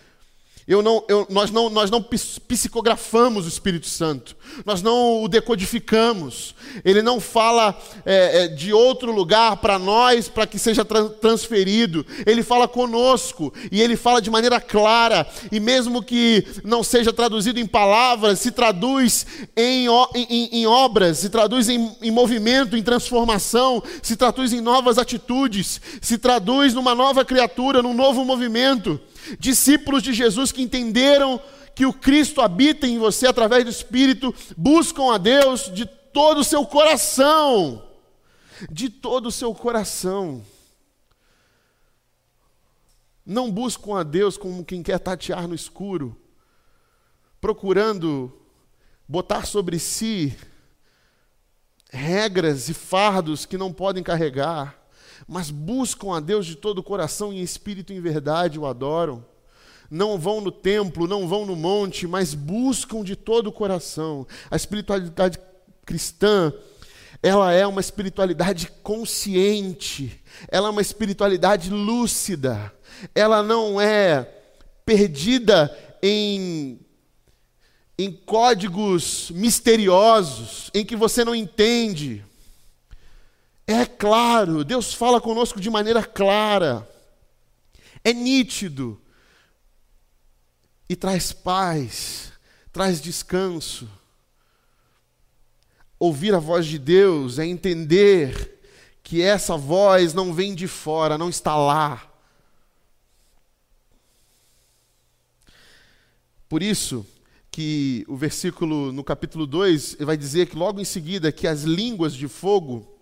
eu 0.69 0.83
não, 0.83 1.03
eu, 1.09 1.27
nós, 1.31 1.51
não, 1.51 1.71
nós 1.71 1.91
não 1.91 2.03
psicografamos 2.03 3.47
o 3.47 3.49
Espírito 3.49 3.87
Santo, 3.87 4.37
nós 4.67 4.83
não 4.83 5.23
o 5.23 5.27
decodificamos, 5.27 6.55
ele 6.85 7.01
não 7.01 7.19
fala 7.19 7.75
é, 8.05 8.45
é, 8.45 8.49
de 8.49 8.71
outro 8.71 9.11
lugar 9.11 9.57
para 9.57 9.79
nós 9.79 10.29
para 10.29 10.47
que 10.47 10.59
seja 10.59 10.85
tra 10.85 11.09
transferido, 11.09 12.05
ele 12.27 12.43
fala 12.43 12.69
conosco 12.69 13.51
e 13.73 13.81
ele 13.81 13.97
fala 13.97 14.21
de 14.21 14.31
maneira 14.31 14.61
clara, 14.61 15.27
e 15.51 15.59
mesmo 15.59 16.03
que 16.03 16.47
não 16.63 16.83
seja 16.83 17.15
traduzido 17.15 17.59
em 17.59 17.67
palavras, 17.67 18.39
se 18.39 18.51
traduz 18.51 19.27
em, 19.57 19.87
em, 20.15 20.49
em 20.53 20.67
obras, 20.67 21.17
se 21.17 21.31
traduz 21.31 21.71
em, 21.71 21.97
em 22.03 22.11
movimento, 22.11 22.77
em 22.77 22.83
transformação, 22.83 23.83
se 24.03 24.17
traduz 24.17 24.53
em 24.53 24.61
novas 24.61 24.99
atitudes, 24.99 25.81
se 26.03 26.19
traduz 26.19 26.75
numa 26.75 26.95
nova 26.95 27.25
criatura, 27.25 27.81
num 27.81 27.95
novo 27.95 28.23
movimento. 28.23 29.01
Discípulos 29.39 30.03
de 30.03 30.13
Jesus 30.13 30.53
que 30.53 30.63
entenderam 30.63 31.41
que 31.75 31.87
o 31.87 31.93
Cristo 31.93 32.41
habita 32.41 32.87
em 32.87 32.99
você 32.99 33.27
através 33.27 33.65
do 33.65 33.71
Espírito, 33.71 34.35
buscam 34.57 35.15
a 35.15 35.19
Deus 35.19 35.71
de 35.73 35.87
todo 35.87 36.41
o 36.41 36.45
seu 36.45 36.67
coração. 36.67 37.89
De 38.71 38.91
todo 38.91 39.27
o 39.27 39.33
seu 39.33 39.55
coração. 39.55 40.45
Não 43.25 43.51
buscam 43.51 43.99
a 43.99 44.03
Deus 44.03 44.37
como 44.37 44.65
quem 44.65 44.83
quer 44.83 44.99
tatear 44.99 45.47
no 45.47 45.55
escuro, 45.55 46.21
procurando 47.41 48.33
botar 49.07 49.47
sobre 49.47 49.79
si 49.79 50.37
regras 51.91 52.69
e 52.69 52.75
fardos 52.75 53.47
que 53.47 53.57
não 53.57 53.73
podem 53.73 54.03
carregar 54.03 54.78
mas 55.29 55.51
buscam 55.51 56.17
a 56.17 56.21
Deus 56.21 56.47
de 56.47 56.57
todo 56.57 56.79
o 56.79 56.83
coração 56.83 57.31
e 57.31 57.39
em 57.39 57.43
espírito 57.43 57.93
e 57.93 57.97
em 57.97 58.01
verdade 58.01 58.59
o 58.59 58.65
adoram. 58.65 59.23
Não 59.91 60.19
vão 60.19 60.41
no 60.41 60.51
templo, 60.51 61.07
não 61.07 61.29
vão 61.29 61.45
no 61.45 61.55
monte, 61.55 62.07
mas 62.07 62.33
buscam 62.33 63.03
de 63.03 63.15
todo 63.15 63.49
o 63.49 63.53
coração. 63.53 64.27
A 64.51 64.57
espiritualidade 64.57 65.39
cristã, 65.85 66.53
ela 67.23 67.53
é 67.53 67.67
uma 67.67 67.81
espiritualidade 67.81 68.71
consciente, 68.83 70.23
ela 70.49 70.69
é 70.69 70.71
uma 70.71 70.83
espiritualidade 70.83 71.69
lúcida, 71.69 72.73
ela 73.15 73.43
não 73.43 73.79
é 73.81 74.29
perdida 74.85 75.77
em, 76.03 76.81
em 77.99 78.11
códigos 78.13 79.31
misteriosos, 79.35 80.71
em 80.73 80.85
que 80.85 80.97
você 80.97 81.25
não 81.25 81.35
entende. 81.35 82.25
É 83.71 83.85
claro, 83.85 84.65
Deus 84.65 84.95
fala 84.95 85.21
conosco 85.21 85.61
de 85.61 85.69
maneira 85.69 86.03
clara, 86.03 86.89
é 88.03 88.15
nítido 88.15 88.99
e 90.89 90.97
traz 90.97 91.35
paz, 91.35 92.33
traz 92.73 92.99
descanso. 92.99 93.87
Ouvir 95.99 96.35
a 96.35 96.39
voz 96.39 96.65
de 96.65 96.79
Deus 96.79 97.39
é 97.39 97.45
entender 97.45 98.59
que 99.03 99.21
essa 99.21 99.55
voz 99.55 100.15
não 100.15 100.33
vem 100.33 100.55
de 100.55 100.67
fora, 100.67 101.19
não 101.19 101.29
está 101.29 101.55
lá. 101.55 102.11
Por 106.49 106.63
isso 106.63 107.05
que 107.51 108.03
o 108.09 108.17
versículo 108.17 108.93
no 108.93 109.05
capítulo 109.05 109.47
2 109.47 109.97
vai 110.01 110.17
dizer 110.17 110.49
que 110.49 110.57
logo 110.57 110.81
em 110.81 110.87
seguida 110.87 111.31
que 111.31 111.47
as 111.47 111.65
línguas 111.65 112.15
de 112.15 112.29
fogo 112.29 112.98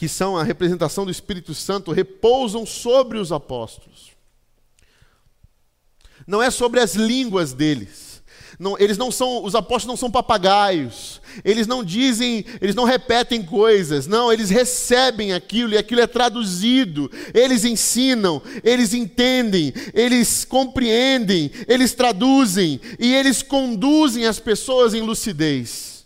que 0.00 0.08
são 0.08 0.34
a 0.34 0.42
representação 0.42 1.04
do 1.04 1.10
Espírito 1.10 1.54
Santo 1.54 1.92
repousam 1.92 2.64
sobre 2.64 3.18
os 3.18 3.30
apóstolos. 3.30 4.12
Não 6.26 6.42
é 6.42 6.50
sobre 6.50 6.80
as 6.80 6.94
línguas 6.94 7.52
deles 7.52 8.10
não, 8.60 8.78
eles 8.78 8.98
não 8.98 9.10
são, 9.10 9.42
os 9.42 9.54
apóstolos 9.54 9.86
não 9.86 9.96
são 9.96 10.10
papagaios. 10.10 11.18
Eles 11.42 11.66
não 11.66 11.82
dizem, 11.82 12.44
eles 12.60 12.74
não 12.74 12.84
repetem 12.84 13.42
coisas. 13.42 14.06
Não, 14.06 14.30
eles 14.30 14.50
recebem 14.50 15.32
aquilo 15.32 15.72
e 15.72 15.78
aquilo 15.78 16.02
é 16.02 16.06
traduzido. 16.06 17.10
Eles 17.32 17.64
ensinam, 17.64 18.42
eles 18.62 18.92
entendem, 18.92 19.72
eles 19.94 20.44
compreendem, 20.44 21.50
eles 21.66 21.94
traduzem 21.94 22.78
e 22.98 23.14
eles 23.14 23.42
conduzem 23.42 24.26
as 24.26 24.38
pessoas 24.38 24.92
em 24.92 25.00
lucidez. 25.00 26.04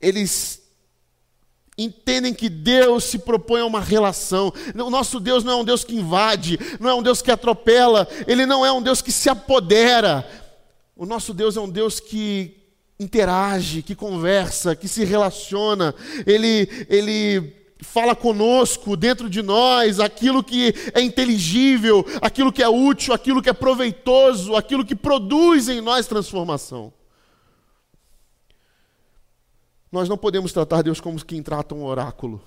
Eles 0.00 0.65
entendem 1.78 2.32
que 2.32 2.48
Deus 2.48 3.04
se 3.04 3.18
propõe 3.18 3.60
a 3.60 3.66
uma 3.66 3.80
relação. 3.80 4.52
O 4.74 4.90
nosso 4.90 5.20
Deus 5.20 5.44
não 5.44 5.52
é 5.52 5.56
um 5.56 5.64
Deus 5.64 5.84
que 5.84 5.94
invade, 5.94 6.58
não 6.80 6.88
é 6.88 6.94
um 6.94 7.02
Deus 7.02 7.20
que 7.20 7.30
atropela, 7.30 8.08
ele 8.26 8.46
não 8.46 8.64
é 8.64 8.72
um 8.72 8.82
Deus 8.82 9.02
que 9.02 9.12
se 9.12 9.28
apodera. 9.28 10.26
O 10.96 11.04
nosso 11.04 11.34
Deus 11.34 11.56
é 11.56 11.60
um 11.60 11.68
Deus 11.68 12.00
que 12.00 12.56
interage, 12.98 13.82
que 13.82 13.94
conversa, 13.94 14.74
que 14.74 14.88
se 14.88 15.04
relaciona. 15.04 15.94
Ele, 16.26 16.68
ele 16.88 17.52
fala 17.80 18.16
conosco, 18.16 18.96
dentro 18.96 19.28
de 19.28 19.42
nós, 19.42 20.00
aquilo 20.00 20.42
que 20.42 20.74
é 20.94 21.02
inteligível, 21.02 22.06
aquilo 22.22 22.50
que 22.50 22.62
é 22.62 22.68
útil, 22.68 23.12
aquilo 23.12 23.42
que 23.42 23.50
é 23.50 23.52
proveitoso, 23.52 24.56
aquilo 24.56 24.84
que 24.84 24.96
produz 24.96 25.68
em 25.68 25.82
nós 25.82 26.06
transformação. 26.06 26.92
Nós 29.96 30.10
não 30.10 30.18
podemos 30.18 30.52
tratar 30.52 30.82
Deus 30.82 31.00
como 31.00 31.24
quem 31.24 31.42
trata 31.42 31.74
um 31.74 31.82
oráculo. 31.82 32.38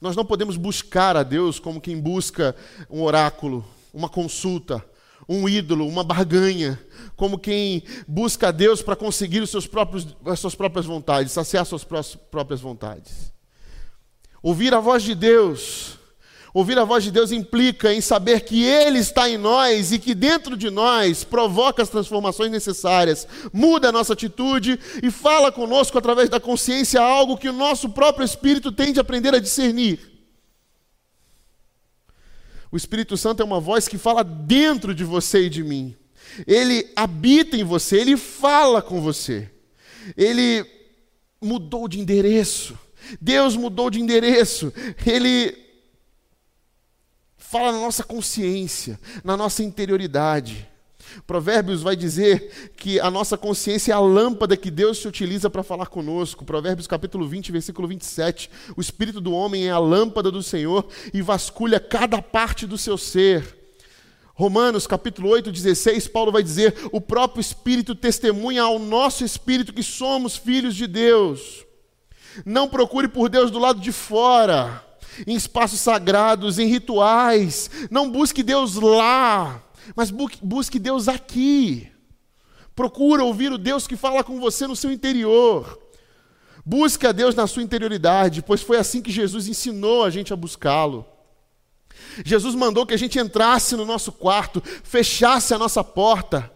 Nós 0.00 0.14
não 0.14 0.24
podemos 0.24 0.56
buscar 0.56 1.16
a 1.16 1.24
Deus 1.24 1.58
como 1.58 1.80
quem 1.80 2.00
busca 2.00 2.54
um 2.88 3.02
oráculo, 3.02 3.64
uma 3.92 4.08
consulta 4.08 4.80
um 5.28 5.48
ídolo, 5.48 5.86
uma 5.86 6.04
barganha, 6.04 6.80
como 7.16 7.38
quem 7.38 7.82
busca 8.06 8.48
a 8.48 8.50
Deus 8.52 8.80
para 8.80 8.94
conseguir 8.94 9.44
seus 9.46 9.66
próprios, 9.66 10.16
as 10.24 10.38
suas 10.38 10.54
próprias 10.54 10.86
vontades, 10.86 11.32
saciar 11.32 11.66
suas 11.66 11.84
próprias 11.84 12.60
vontades. 12.60 13.32
Ouvir 14.40 14.72
a 14.72 14.80
voz 14.80 15.02
de 15.02 15.14
Deus, 15.16 15.98
ouvir 16.54 16.78
a 16.78 16.84
voz 16.84 17.04
de 17.04 17.10
Deus 17.10 17.32
implica 17.32 17.92
em 17.92 18.00
saber 18.00 18.40
que 18.40 18.62
Ele 18.62 18.98
está 18.98 19.28
em 19.28 19.38
nós 19.38 19.92
e 19.92 19.98
que 19.98 20.14
dentro 20.14 20.56
de 20.56 20.70
nós 20.70 21.24
provoca 21.24 21.82
as 21.82 21.88
transformações 21.88 22.50
necessárias, 22.50 23.26
muda 23.52 23.88
a 23.88 23.92
nossa 23.92 24.12
atitude 24.12 24.78
e 25.02 25.10
fala 25.10 25.50
conosco 25.50 25.96
através 25.98 26.28
da 26.28 26.38
consciência 26.38 27.00
algo 27.00 27.38
que 27.38 27.48
o 27.48 27.52
nosso 27.52 27.90
próprio 27.90 28.24
espírito 28.24 28.70
tem 28.70 28.92
de 28.92 29.00
aprender 29.00 29.34
a 29.34 29.38
discernir. 29.38 30.12
O 32.70 32.76
Espírito 32.76 33.18
Santo 33.18 33.42
é 33.42 33.44
uma 33.44 33.60
voz 33.60 33.86
que 33.86 33.98
fala 33.98 34.24
dentro 34.24 34.94
de 34.94 35.04
você 35.04 35.42
e 35.42 35.50
de 35.50 35.62
mim. 35.62 35.94
Ele 36.46 36.90
habita 36.96 37.54
em 37.54 37.64
você, 37.64 37.98
ele 37.98 38.16
fala 38.16 38.80
com 38.80 38.98
você. 38.98 39.50
Ele 40.16 40.64
mudou 41.40 41.86
de 41.86 42.00
endereço. 42.00 42.78
Deus 43.20 43.56
mudou 43.56 43.90
de 43.90 44.00
endereço. 44.00 44.72
Ele 45.04 45.61
fala 47.52 47.70
na 47.70 47.80
nossa 47.80 48.02
consciência, 48.02 48.98
na 49.22 49.36
nossa 49.36 49.62
interioridade. 49.62 50.66
Provérbios 51.26 51.82
vai 51.82 51.94
dizer 51.94 52.72
que 52.78 52.98
a 52.98 53.10
nossa 53.10 53.36
consciência 53.36 53.92
é 53.92 53.94
a 53.94 54.00
lâmpada 54.00 54.56
que 54.56 54.70
Deus 54.70 54.96
se 54.96 55.06
utiliza 55.06 55.50
para 55.50 55.62
falar 55.62 55.88
conosco. 55.88 56.46
Provérbios 56.46 56.86
capítulo 56.86 57.28
20, 57.28 57.52
versículo 57.52 57.86
27. 57.86 58.48
O 58.74 58.80
espírito 58.80 59.20
do 59.20 59.34
homem 59.34 59.68
é 59.68 59.70
a 59.70 59.78
lâmpada 59.78 60.30
do 60.30 60.42
Senhor 60.42 60.88
e 61.12 61.20
vasculha 61.20 61.78
cada 61.78 62.22
parte 62.22 62.66
do 62.66 62.78
seu 62.78 62.96
ser. 62.96 63.44
Romanos 64.32 64.86
capítulo 64.86 65.28
8, 65.28 65.52
16, 65.52 66.08
Paulo 66.08 66.32
vai 66.32 66.42
dizer: 66.42 66.74
o 66.90 67.02
próprio 67.02 67.42
Espírito 67.42 67.94
testemunha 67.94 68.62
ao 68.62 68.78
nosso 68.78 69.26
espírito 69.26 69.74
que 69.74 69.82
somos 69.82 70.36
filhos 70.36 70.74
de 70.74 70.86
Deus. 70.86 71.66
Não 72.46 72.66
procure 72.66 73.08
por 73.08 73.28
Deus 73.28 73.50
do 73.50 73.58
lado 73.58 73.78
de 73.78 73.92
fora, 73.92 74.82
em 75.26 75.34
espaços 75.34 75.80
sagrados, 75.80 76.58
em 76.58 76.66
rituais. 76.66 77.70
Não 77.90 78.10
busque 78.10 78.42
Deus 78.42 78.74
lá 78.74 79.62
mas 79.94 80.10
busque 80.10 80.78
Deus 80.78 81.08
aqui. 81.08 81.90
Procura 82.74 83.24
ouvir 83.24 83.52
o 83.52 83.58
Deus 83.58 83.86
que 83.86 83.96
fala 83.96 84.24
com 84.24 84.40
você 84.40 84.66
no 84.66 84.76
seu 84.76 84.90
interior. 84.90 85.78
Busque 86.64 87.06
a 87.06 87.12
Deus 87.12 87.34
na 87.34 87.46
sua 87.46 87.62
interioridade, 87.62 88.42
pois 88.42 88.62
foi 88.62 88.78
assim 88.78 89.02
que 89.02 89.10
Jesus 89.10 89.48
ensinou 89.48 90.04
a 90.04 90.10
gente 90.10 90.32
a 90.32 90.36
buscá-lo. 90.36 91.04
Jesus 92.24 92.54
mandou 92.54 92.86
que 92.86 92.94
a 92.94 92.98
gente 92.98 93.18
entrasse 93.18 93.74
no 93.76 93.84
nosso 93.84 94.12
quarto, 94.12 94.62
fechasse 94.84 95.52
a 95.52 95.58
nossa 95.58 95.82
porta, 95.82 96.50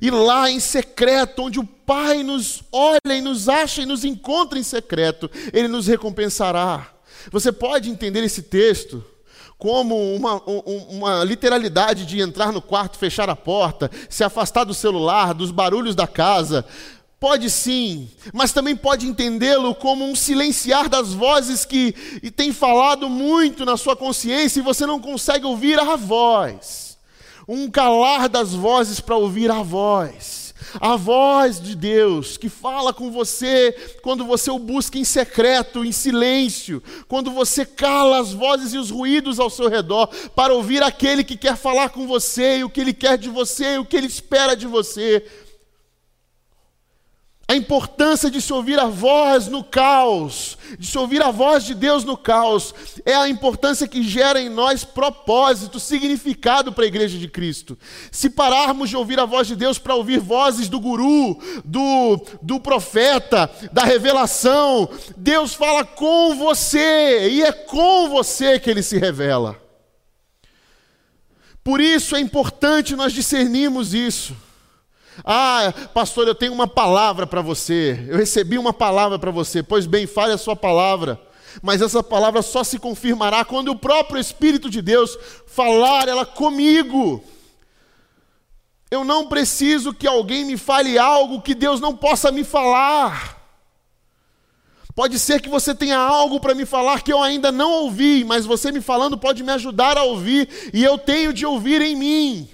e 0.00 0.10
lá 0.10 0.50
em 0.50 0.60
secreto, 0.60 1.42
onde 1.42 1.58
o 1.58 1.64
Pai 1.64 2.22
nos 2.22 2.62
olha 2.70 3.16
e 3.16 3.20
nos 3.22 3.48
acha 3.48 3.82
e 3.82 3.86
nos 3.86 4.04
encontra 4.04 4.58
em 4.58 4.62
secreto, 4.62 5.30
Ele 5.52 5.66
nos 5.66 5.86
recompensará. 5.86 6.97
Você 7.30 7.52
pode 7.52 7.90
entender 7.90 8.22
esse 8.22 8.42
texto 8.42 9.04
como 9.58 10.14
uma, 10.14 10.40
uma 10.88 11.24
literalidade 11.24 12.06
de 12.06 12.20
entrar 12.20 12.52
no 12.52 12.62
quarto, 12.62 12.96
fechar 12.96 13.28
a 13.28 13.34
porta, 13.34 13.90
se 14.08 14.22
afastar 14.22 14.64
do 14.64 14.72
celular, 14.72 15.34
dos 15.34 15.50
barulhos 15.50 15.96
da 15.96 16.06
casa. 16.06 16.64
Pode 17.18 17.50
sim, 17.50 18.08
mas 18.32 18.52
também 18.52 18.76
pode 18.76 19.04
entendê-lo 19.04 19.74
como 19.74 20.04
um 20.04 20.14
silenciar 20.14 20.88
das 20.88 21.12
vozes 21.12 21.64
que 21.64 21.92
tem 22.36 22.52
falado 22.52 23.08
muito 23.08 23.64
na 23.64 23.76
sua 23.76 23.96
consciência 23.96 24.60
e 24.60 24.62
você 24.62 24.86
não 24.86 25.00
consegue 25.00 25.44
ouvir 25.44 25.80
a 25.80 25.96
voz. 25.96 26.96
Um 27.48 27.68
calar 27.68 28.28
das 28.28 28.54
vozes 28.54 29.00
para 29.00 29.16
ouvir 29.16 29.50
a 29.50 29.62
voz 29.62 30.47
a 30.80 30.96
voz 30.96 31.60
de 31.60 31.74
Deus 31.74 32.36
que 32.36 32.48
fala 32.48 32.92
com 32.92 33.10
você 33.10 33.72
quando 34.02 34.24
você 34.24 34.50
o 34.50 34.58
busca 34.58 34.98
em 34.98 35.04
secreto, 35.04 35.84
em 35.84 35.92
silêncio, 35.92 36.82
quando 37.06 37.30
você 37.30 37.64
cala 37.64 38.20
as 38.20 38.32
vozes 38.32 38.72
e 38.72 38.78
os 38.78 38.90
ruídos 38.90 39.40
ao 39.40 39.50
seu 39.50 39.68
redor 39.68 40.08
para 40.34 40.52
ouvir 40.54 40.82
aquele 40.82 41.24
que 41.24 41.36
quer 41.36 41.56
falar 41.56 41.90
com 41.90 42.06
você, 42.06 42.58
e 42.58 42.64
o 42.64 42.70
que 42.70 42.80
ele 42.80 42.92
quer 42.92 43.18
de 43.18 43.28
você, 43.28 43.74
e 43.74 43.78
o 43.78 43.84
que 43.84 43.96
ele 43.96 44.06
espera 44.06 44.54
de 44.54 44.66
você. 44.66 45.24
A 47.50 47.56
importância 47.56 48.30
de 48.30 48.42
se 48.42 48.52
ouvir 48.52 48.78
a 48.78 48.88
voz 48.88 49.48
no 49.48 49.64
caos, 49.64 50.58
de 50.78 50.86
se 50.86 50.98
ouvir 50.98 51.22
a 51.22 51.30
voz 51.30 51.64
de 51.64 51.74
Deus 51.74 52.04
no 52.04 52.14
caos, 52.14 52.74
é 53.06 53.14
a 53.14 53.26
importância 53.26 53.88
que 53.88 54.02
gera 54.02 54.38
em 54.38 54.50
nós 54.50 54.84
propósito, 54.84 55.80
significado 55.80 56.74
para 56.74 56.84
a 56.84 56.86
igreja 56.86 57.16
de 57.16 57.26
Cristo. 57.26 57.78
Se 58.12 58.28
pararmos 58.28 58.90
de 58.90 58.98
ouvir 58.98 59.18
a 59.18 59.24
voz 59.24 59.46
de 59.46 59.56
Deus 59.56 59.78
para 59.78 59.94
ouvir 59.94 60.18
vozes 60.20 60.68
do 60.68 60.78
guru, 60.78 61.38
do, 61.64 62.20
do 62.42 62.60
profeta, 62.60 63.50
da 63.72 63.82
revelação, 63.82 64.86
Deus 65.16 65.54
fala 65.54 65.86
com 65.86 66.34
você, 66.34 67.30
e 67.30 67.42
é 67.42 67.50
com 67.50 68.10
você 68.10 68.60
que 68.60 68.68
ele 68.68 68.82
se 68.82 68.98
revela. 68.98 69.58
Por 71.64 71.80
isso 71.80 72.14
é 72.14 72.20
importante 72.20 72.94
nós 72.94 73.14
discernirmos 73.14 73.94
isso. 73.94 74.36
Ah, 75.24 75.72
pastor, 75.92 76.26
eu 76.28 76.34
tenho 76.34 76.52
uma 76.52 76.66
palavra 76.66 77.26
para 77.26 77.42
você. 77.42 78.04
Eu 78.08 78.16
recebi 78.16 78.58
uma 78.58 78.72
palavra 78.72 79.18
para 79.18 79.30
você. 79.30 79.62
Pois 79.62 79.86
bem, 79.86 80.06
fale 80.06 80.32
a 80.32 80.38
sua 80.38 80.54
palavra. 80.54 81.20
Mas 81.62 81.82
essa 81.82 82.02
palavra 82.02 82.42
só 82.42 82.62
se 82.62 82.78
confirmará 82.78 83.44
quando 83.44 83.68
o 83.68 83.78
próprio 83.78 84.20
Espírito 84.20 84.70
de 84.70 84.80
Deus 84.80 85.18
falar 85.46 86.08
ela 86.08 86.24
comigo. 86.24 87.22
Eu 88.90 89.04
não 89.04 89.26
preciso 89.26 89.92
que 89.92 90.06
alguém 90.06 90.44
me 90.44 90.56
fale 90.56 90.98
algo 90.98 91.42
que 91.42 91.54
Deus 91.54 91.80
não 91.80 91.96
possa 91.96 92.30
me 92.30 92.44
falar. 92.44 93.36
Pode 94.94 95.18
ser 95.18 95.40
que 95.40 95.48
você 95.48 95.74
tenha 95.74 95.98
algo 95.98 96.40
para 96.40 96.54
me 96.54 96.66
falar 96.66 97.02
que 97.02 97.12
eu 97.12 97.22
ainda 97.22 97.52
não 97.52 97.70
ouvi, 97.70 98.24
mas 98.24 98.46
você 98.46 98.72
me 98.72 98.80
falando 98.80 99.16
pode 99.16 99.44
me 99.44 99.52
ajudar 99.52 99.96
a 99.96 100.02
ouvir, 100.02 100.48
e 100.74 100.82
eu 100.82 100.98
tenho 100.98 101.32
de 101.32 101.46
ouvir 101.46 101.80
em 101.82 101.94
mim. 101.94 102.48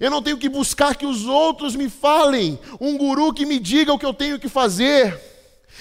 Eu 0.00 0.10
não 0.10 0.22
tenho 0.22 0.36
que 0.36 0.48
buscar 0.48 0.94
que 0.94 1.06
os 1.06 1.24
outros 1.24 1.74
me 1.74 1.88
falem, 1.88 2.58
um 2.80 2.98
guru 2.98 3.32
que 3.32 3.46
me 3.46 3.58
diga 3.58 3.92
o 3.92 3.98
que 3.98 4.06
eu 4.06 4.12
tenho 4.12 4.38
que 4.38 4.48
fazer. 4.48 5.18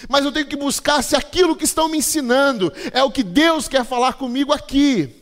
Mas 0.08 0.24
eu 0.24 0.32
tenho 0.32 0.46
que 0.46 0.56
buscar 0.56 1.02
se 1.02 1.16
aquilo 1.16 1.56
que 1.56 1.66
estão 1.66 1.90
me 1.90 1.98
ensinando 1.98 2.72
é 2.94 3.04
o 3.04 3.12
que 3.12 3.24
Deus 3.24 3.68
quer 3.68 3.84
falar 3.84 4.14
comigo 4.14 4.54
aqui. 4.54 5.14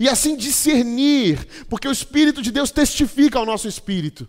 E 0.00 0.08
assim 0.08 0.36
discernir, 0.36 1.46
porque 1.68 1.86
o 1.86 1.92
Espírito 1.92 2.40
de 2.40 2.50
Deus 2.50 2.70
testifica 2.70 3.38
ao 3.38 3.46
nosso 3.46 3.68
espírito. 3.68 4.26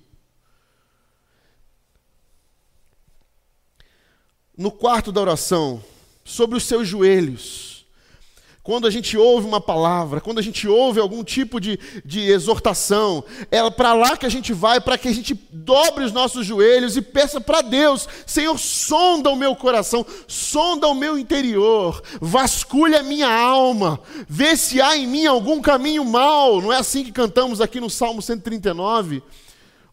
No 4.58 4.71
quarto 4.71 5.12
da 5.12 5.21
oração, 5.21 5.84
sobre 6.23 6.58
os 6.58 6.63
seus 6.63 6.88
joelhos. 6.88 7.72
Quando 8.63 8.88
a 8.88 8.89
gente 8.89 9.17
ouve 9.17 9.45
uma 9.45 9.60
palavra, 9.60 10.21
quando 10.21 10.39
a 10.39 10.41
gente 10.41 10.69
ouve 10.69 10.97
algum 10.97 11.21
tipo 11.21 11.60
de, 11.60 11.78
de 12.06 12.21
exortação, 12.21 13.21
é 13.52 13.69
para 13.69 13.93
lá 13.93 14.15
que 14.15 14.26
a 14.26 14.30
gente 14.30 14.54
vai, 14.54 14.80
para 14.80 14.97
que 14.97 15.10
a 15.10 15.13
gente 15.13 15.38
dobre 15.52 16.06
os 16.06 16.13
nossos 16.13 16.45
joelhos 16.45 16.95
e 16.95 17.02
peça 17.02 17.41
para 17.41 17.60
Deus: 17.62 18.08
Senhor, 18.26 18.58
sonda 18.58 19.30
o 19.30 19.36
meu 19.36 19.54
coração, 19.54 20.06
sonda 20.30 20.88
o 20.88 20.95
meu 20.95 21.17
interior, 21.17 22.02
vasculha 22.21 23.02
a 23.02 23.04
minha 23.04 23.28
alma, 23.28 23.99
vê 24.30 24.56
se 24.56 24.82
há 24.82 24.95
em 24.95 25.08
mim 25.08 25.26
algum 25.26 25.62
caminho 25.62 26.06
mal. 26.06 26.62
Não 26.62 26.71
é 26.71 26.78
assim 26.78 27.04
que 27.04 27.12
cantamos 27.12 27.60
aqui 27.60 27.82
no 27.82 27.89
Salmo 27.89 28.21
139? 28.21 29.21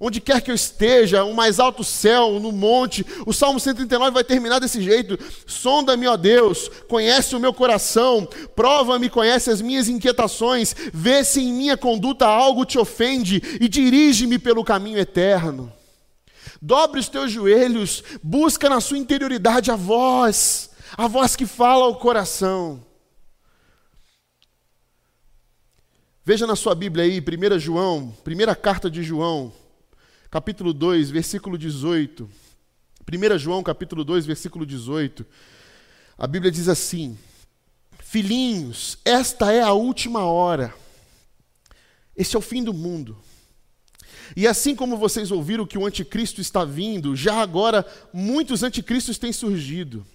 Onde 0.02 0.18
quer 0.18 0.40
que 0.40 0.50
eu 0.50 0.54
esteja, 0.54 1.24
o 1.24 1.34
mais 1.34 1.60
alto 1.60 1.84
céu, 1.84 2.40
no 2.40 2.50
monte, 2.50 3.04
o 3.26 3.34
Salmo 3.34 3.60
139 3.60 4.12
vai 4.12 4.24
terminar 4.24 4.58
desse 4.58 4.80
jeito: 4.80 5.18
sonda-me, 5.46 6.08
ó 6.08 6.16
Deus, 6.16 6.70
conhece 6.88 7.36
o 7.36 7.40
meu 7.40 7.52
coração, 7.52 8.26
prova-me, 8.56 9.10
conhece 9.10 9.50
as 9.50 9.60
minhas 9.60 9.90
inquietações, 9.90 10.74
vê 10.90 11.22
se 11.22 11.42
em 11.42 11.52
minha 11.52 11.76
conduta 11.76 12.26
algo 12.26 12.64
te 12.64 12.78
ofende 12.78 13.42
e 13.60 13.68
dirige-me 13.68 14.38
pelo 14.38 14.64
caminho 14.64 14.98
eterno. 14.98 15.70
Dobre 16.62 16.98
os 16.98 17.08
teus 17.08 17.30
joelhos, 17.30 18.02
busca 18.22 18.70
na 18.70 18.80
sua 18.80 18.96
interioridade 18.96 19.70
a 19.70 19.76
voz, 19.76 20.70
a 20.96 21.06
voz 21.06 21.36
que 21.36 21.44
fala 21.44 21.84
ao 21.84 21.96
coração. 21.96 22.82
Veja 26.24 26.46
na 26.46 26.56
sua 26.56 26.74
Bíblia 26.74 27.04
aí, 27.04 27.20
1 27.20 27.58
João, 27.58 28.14
primeira 28.24 28.54
carta 28.54 28.90
de 28.90 29.02
João, 29.02 29.52
capítulo 30.30 30.72
2, 30.72 31.10
versículo 31.10 31.58
18. 31.58 32.30
1 33.12 33.38
João, 33.38 33.62
capítulo 33.62 34.04
2, 34.04 34.26
versículo 34.26 34.64
18. 34.64 35.26
A 36.16 36.26
Bíblia 36.26 36.52
diz 36.52 36.68
assim: 36.68 37.18
Filhinhos, 37.98 38.98
esta 39.04 39.52
é 39.52 39.60
a 39.60 39.72
última 39.72 40.24
hora. 40.24 40.72
Esse 42.16 42.36
é 42.36 42.38
o 42.38 42.42
fim 42.42 42.62
do 42.62 42.72
mundo. 42.72 43.18
E 44.36 44.46
assim 44.46 44.76
como 44.76 44.96
vocês 44.96 45.32
ouviram 45.32 45.66
que 45.66 45.78
o 45.78 45.84
anticristo 45.84 46.40
está 46.40 46.64
vindo, 46.64 47.16
já 47.16 47.40
agora 47.40 47.84
muitos 48.12 48.62
anticristos 48.62 49.18
têm 49.18 49.32
surgido. 49.32 50.06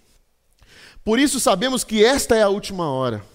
Por 1.03 1.19
isso 1.19 1.39
sabemos 1.39 1.83
que 1.83 2.03
esta 2.03 2.35
é 2.35 2.41
a 2.41 2.49
última 2.49 2.89
hora. 2.89 3.25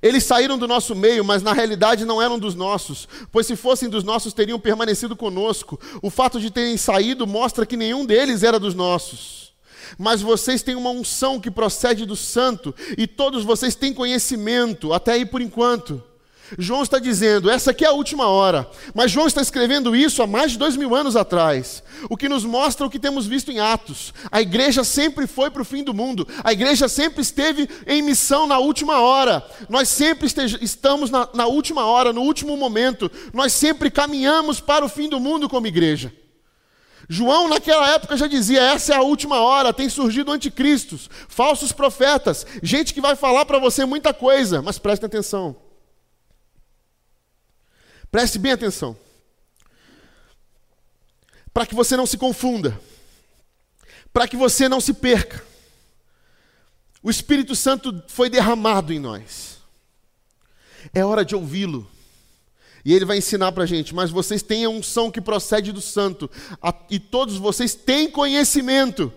Eles 0.00 0.24
saíram 0.24 0.56
do 0.56 0.68
nosso 0.68 0.94
meio, 0.94 1.24
mas 1.24 1.42
na 1.42 1.52
realidade 1.52 2.04
não 2.04 2.22
eram 2.22 2.38
dos 2.38 2.54
nossos, 2.54 3.08
pois 3.30 3.46
se 3.46 3.56
fossem 3.56 3.88
dos 3.88 4.04
nossos 4.04 4.32
teriam 4.32 4.58
permanecido 4.58 5.16
conosco. 5.16 5.78
O 6.00 6.08
fato 6.08 6.40
de 6.40 6.50
terem 6.50 6.76
saído 6.76 7.26
mostra 7.26 7.66
que 7.66 7.76
nenhum 7.76 8.06
deles 8.06 8.42
era 8.42 8.58
dos 8.58 8.74
nossos. 8.74 9.52
Mas 9.98 10.22
vocês 10.22 10.62
têm 10.62 10.74
uma 10.74 10.90
unção 10.90 11.38
que 11.38 11.50
procede 11.50 12.06
do 12.06 12.16
santo, 12.16 12.74
e 12.96 13.06
todos 13.06 13.44
vocês 13.44 13.74
têm 13.74 13.92
conhecimento, 13.92 14.92
até 14.92 15.12
aí 15.12 15.26
por 15.26 15.42
enquanto. 15.42 16.02
João 16.58 16.82
está 16.82 16.98
dizendo, 16.98 17.50
essa 17.50 17.70
aqui 17.70 17.84
é 17.84 17.88
a 17.88 17.92
última 17.92 18.28
hora. 18.28 18.68
Mas 18.94 19.10
João 19.10 19.26
está 19.26 19.40
escrevendo 19.40 19.94
isso 19.96 20.22
há 20.22 20.26
mais 20.26 20.52
de 20.52 20.58
dois 20.58 20.76
mil 20.76 20.94
anos 20.94 21.16
atrás. 21.16 21.82
O 22.08 22.16
que 22.16 22.28
nos 22.28 22.44
mostra 22.44 22.86
o 22.86 22.90
que 22.90 22.98
temos 22.98 23.26
visto 23.26 23.50
em 23.50 23.60
Atos. 23.60 24.12
A 24.30 24.40
igreja 24.40 24.84
sempre 24.84 25.26
foi 25.26 25.50
para 25.50 25.62
o 25.62 25.64
fim 25.64 25.82
do 25.82 25.94
mundo. 25.94 26.26
A 26.42 26.52
igreja 26.52 26.88
sempre 26.88 27.22
esteve 27.22 27.68
em 27.86 28.02
missão 28.02 28.46
na 28.46 28.58
última 28.58 29.00
hora. 29.00 29.44
Nós 29.68 29.88
sempre 29.88 30.28
estamos 30.60 31.10
na, 31.10 31.28
na 31.32 31.46
última 31.46 31.86
hora, 31.86 32.12
no 32.12 32.22
último 32.22 32.56
momento. 32.56 33.10
Nós 33.32 33.52
sempre 33.52 33.90
caminhamos 33.90 34.60
para 34.60 34.84
o 34.84 34.88
fim 34.88 35.08
do 35.08 35.20
mundo 35.20 35.48
como 35.48 35.66
igreja. 35.66 36.12
João, 37.08 37.48
naquela 37.48 37.90
época, 37.90 38.16
já 38.16 38.26
dizia: 38.26 38.60
essa 38.60 38.94
é 38.94 38.96
a 38.96 39.02
última 39.02 39.40
hora, 39.40 39.72
tem 39.72 39.88
surgido 39.88 40.32
anticristos, 40.32 41.10
falsos 41.28 41.72
profetas, 41.72 42.46
gente 42.62 42.94
que 42.94 43.00
vai 43.00 43.16
falar 43.16 43.44
para 43.44 43.58
você 43.58 43.84
muita 43.84 44.14
coisa, 44.14 44.62
mas 44.62 44.78
preste 44.78 45.04
atenção. 45.04 45.56
Preste 48.12 48.38
bem 48.38 48.52
atenção. 48.52 48.94
Para 51.52 51.64
que 51.64 51.74
você 51.74 51.96
não 51.96 52.06
se 52.06 52.18
confunda, 52.18 52.78
para 54.12 54.28
que 54.28 54.36
você 54.36 54.68
não 54.68 54.82
se 54.82 54.92
perca. 54.92 55.42
O 57.02 57.10
Espírito 57.10 57.56
Santo 57.56 58.04
foi 58.08 58.28
derramado 58.28 58.92
em 58.92 58.98
nós. 58.98 59.58
É 60.92 61.02
hora 61.02 61.24
de 61.24 61.34
ouvi-lo. 61.34 61.90
E 62.84 62.92
ele 62.92 63.06
vai 63.06 63.16
ensinar 63.16 63.50
para 63.52 63.62
a 63.62 63.66
gente, 63.66 63.94
mas 63.94 64.10
vocês 64.10 64.42
têm 64.42 64.66
a 64.66 64.68
unção 64.68 65.10
que 65.10 65.20
procede 65.20 65.72
do 65.72 65.80
santo, 65.80 66.30
e 66.90 66.98
todos 66.98 67.36
vocês 67.36 67.74
têm 67.74 68.10
conhecimento. 68.10 69.10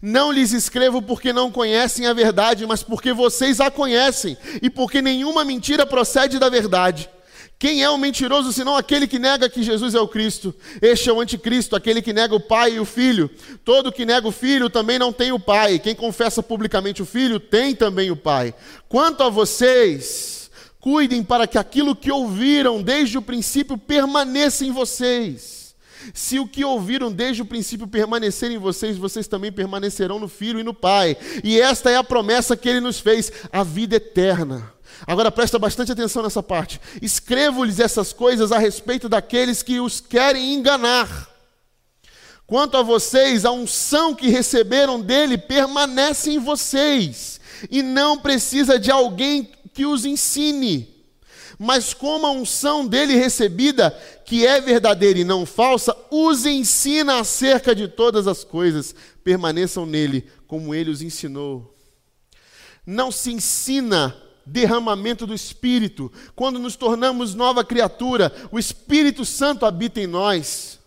Não 0.00 0.30
lhes 0.30 0.52
escrevo 0.52 1.02
porque 1.02 1.32
não 1.32 1.50
conhecem 1.50 2.06
a 2.06 2.12
verdade, 2.12 2.64
mas 2.66 2.82
porque 2.82 3.12
vocês 3.12 3.58
a 3.58 3.70
conhecem, 3.70 4.36
e 4.62 4.70
porque 4.70 5.02
nenhuma 5.02 5.44
mentira 5.44 5.84
procede 5.84 6.38
da 6.38 6.48
verdade. 6.48 7.10
Quem 7.58 7.82
é 7.82 7.88
o 7.88 7.96
mentiroso 7.96 8.52
senão 8.52 8.76
aquele 8.76 9.06
que 9.06 9.18
nega 9.18 9.48
que 9.48 9.62
Jesus 9.62 9.94
é 9.94 10.00
o 10.00 10.06
Cristo? 10.06 10.54
Este 10.82 11.08
é 11.08 11.12
o 11.12 11.20
anticristo, 11.20 11.74
aquele 11.74 12.02
que 12.02 12.12
nega 12.12 12.34
o 12.34 12.40
Pai 12.40 12.74
e 12.74 12.80
o 12.80 12.84
Filho. 12.84 13.30
Todo 13.64 13.90
que 13.90 14.04
nega 14.04 14.28
o 14.28 14.32
Filho 14.32 14.68
também 14.68 14.98
não 14.98 15.10
tem 15.10 15.32
o 15.32 15.40
Pai. 15.40 15.78
Quem 15.78 15.94
confessa 15.94 16.42
publicamente 16.42 17.00
o 17.00 17.06
Filho 17.06 17.40
tem 17.40 17.74
também 17.74 18.10
o 18.10 18.16
Pai. 18.16 18.54
Quanto 18.90 19.22
a 19.22 19.30
vocês, 19.30 20.50
cuidem 20.78 21.22
para 21.22 21.46
que 21.46 21.56
aquilo 21.56 21.96
que 21.96 22.12
ouviram 22.12 22.82
desde 22.82 23.16
o 23.16 23.22
princípio 23.22 23.78
permaneça 23.78 24.66
em 24.66 24.70
vocês. 24.70 25.74
Se 26.12 26.38
o 26.38 26.46
que 26.46 26.62
ouviram 26.62 27.10
desde 27.10 27.40
o 27.40 27.46
princípio 27.46 27.86
permanecer 27.86 28.50
em 28.50 28.58
vocês, 28.58 28.98
vocês 28.98 29.26
também 29.26 29.50
permanecerão 29.50 30.18
no 30.18 30.28
Filho 30.28 30.60
e 30.60 30.62
no 30.62 30.74
Pai. 30.74 31.16
E 31.42 31.58
esta 31.58 31.90
é 31.90 31.96
a 31.96 32.04
promessa 32.04 32.54
que 32.54 32.68
ele 32.68 32.80
nos 32.80 33.00
fez, 33.00 33.32
a 33.50 33.64
vida 33.64 33.96
eterna. 33.96 34.75
Agora 35.04 35.32
presta 35.32 35.58
bastante 35.58 35.90
atenção 35.90 36.22
nessa 36.22 36.42
parte. 36.42 36.80
Escrevo-lhes 37.02 37.80
essas 37.80 38.12
coisas 38.12 38.52
a 38.52 38.58
respeito 38.58 39.08
daqueles 39.08 39.62
que 39.62 39.80
os 39.80 40.00
querem 40.00 40.54
enganar. 40.54 41.28
Quanto 42.46 42.76
a 42.76 42.82
vocês, 42.82 43.44
a 43.44 43.50
unção 43.50 44.14
que 44.14 44.28
receberam 44.28 45.00
dele 45.00 45.36
permanece 45.36 46.30
em 46.30 46.38
vocês, 46.38 47.40
e 47.68 47.82
não 47.82 48.18
precisa 48.18 48.78
de 48.78 48.90
alguém 48.90 49.50
que 49.74 49.84
os 49.84 50.04
ensine. 50.04 50.94
Mas 51.58 51.92
como 51.92 52.26
a 52.26 52.30
unção 52.30 52.86
dele 52.86 53.16
recebida, 53.16 53.90
que 54.24 54.46
é 54.46 54.60
verdadeira 54.60 55.18
e 55.18 55.24
não 55.24 55.46
falsa, 55.46 55.96
os 56.10 56.44
ensina 56.46 57.18
acerca 57.18 57.74
de 57.74 57.88
todas 57.88 58.26
as 58.26 58.44
coisas. 58.44 58.94
Permaneçam 59.24 59.86
nele, 59.86 60.28
como 60.46 60.74
ele 60.74 60.90
os 60.90 61.00
ensinou. 61.00 61.74
Não 62.86 63.10
se 63.10 63.32
ensina 63.32 64.14
derramamento 64.46 65.26
do 65.26 65.34
Espírito. 65.34 66.10
Quando 66.36 66.58
nos 66.58 66.76
tornamos 66.76 67.34
nova 67.34 67.64
criatura, 67.64 68.32
o 68.52 68.58
Espírito 68.58 69.24
Santo 69.24 69.66
habita 69.66 70.00
em 70.00 70.06
nós. 70.06 70.78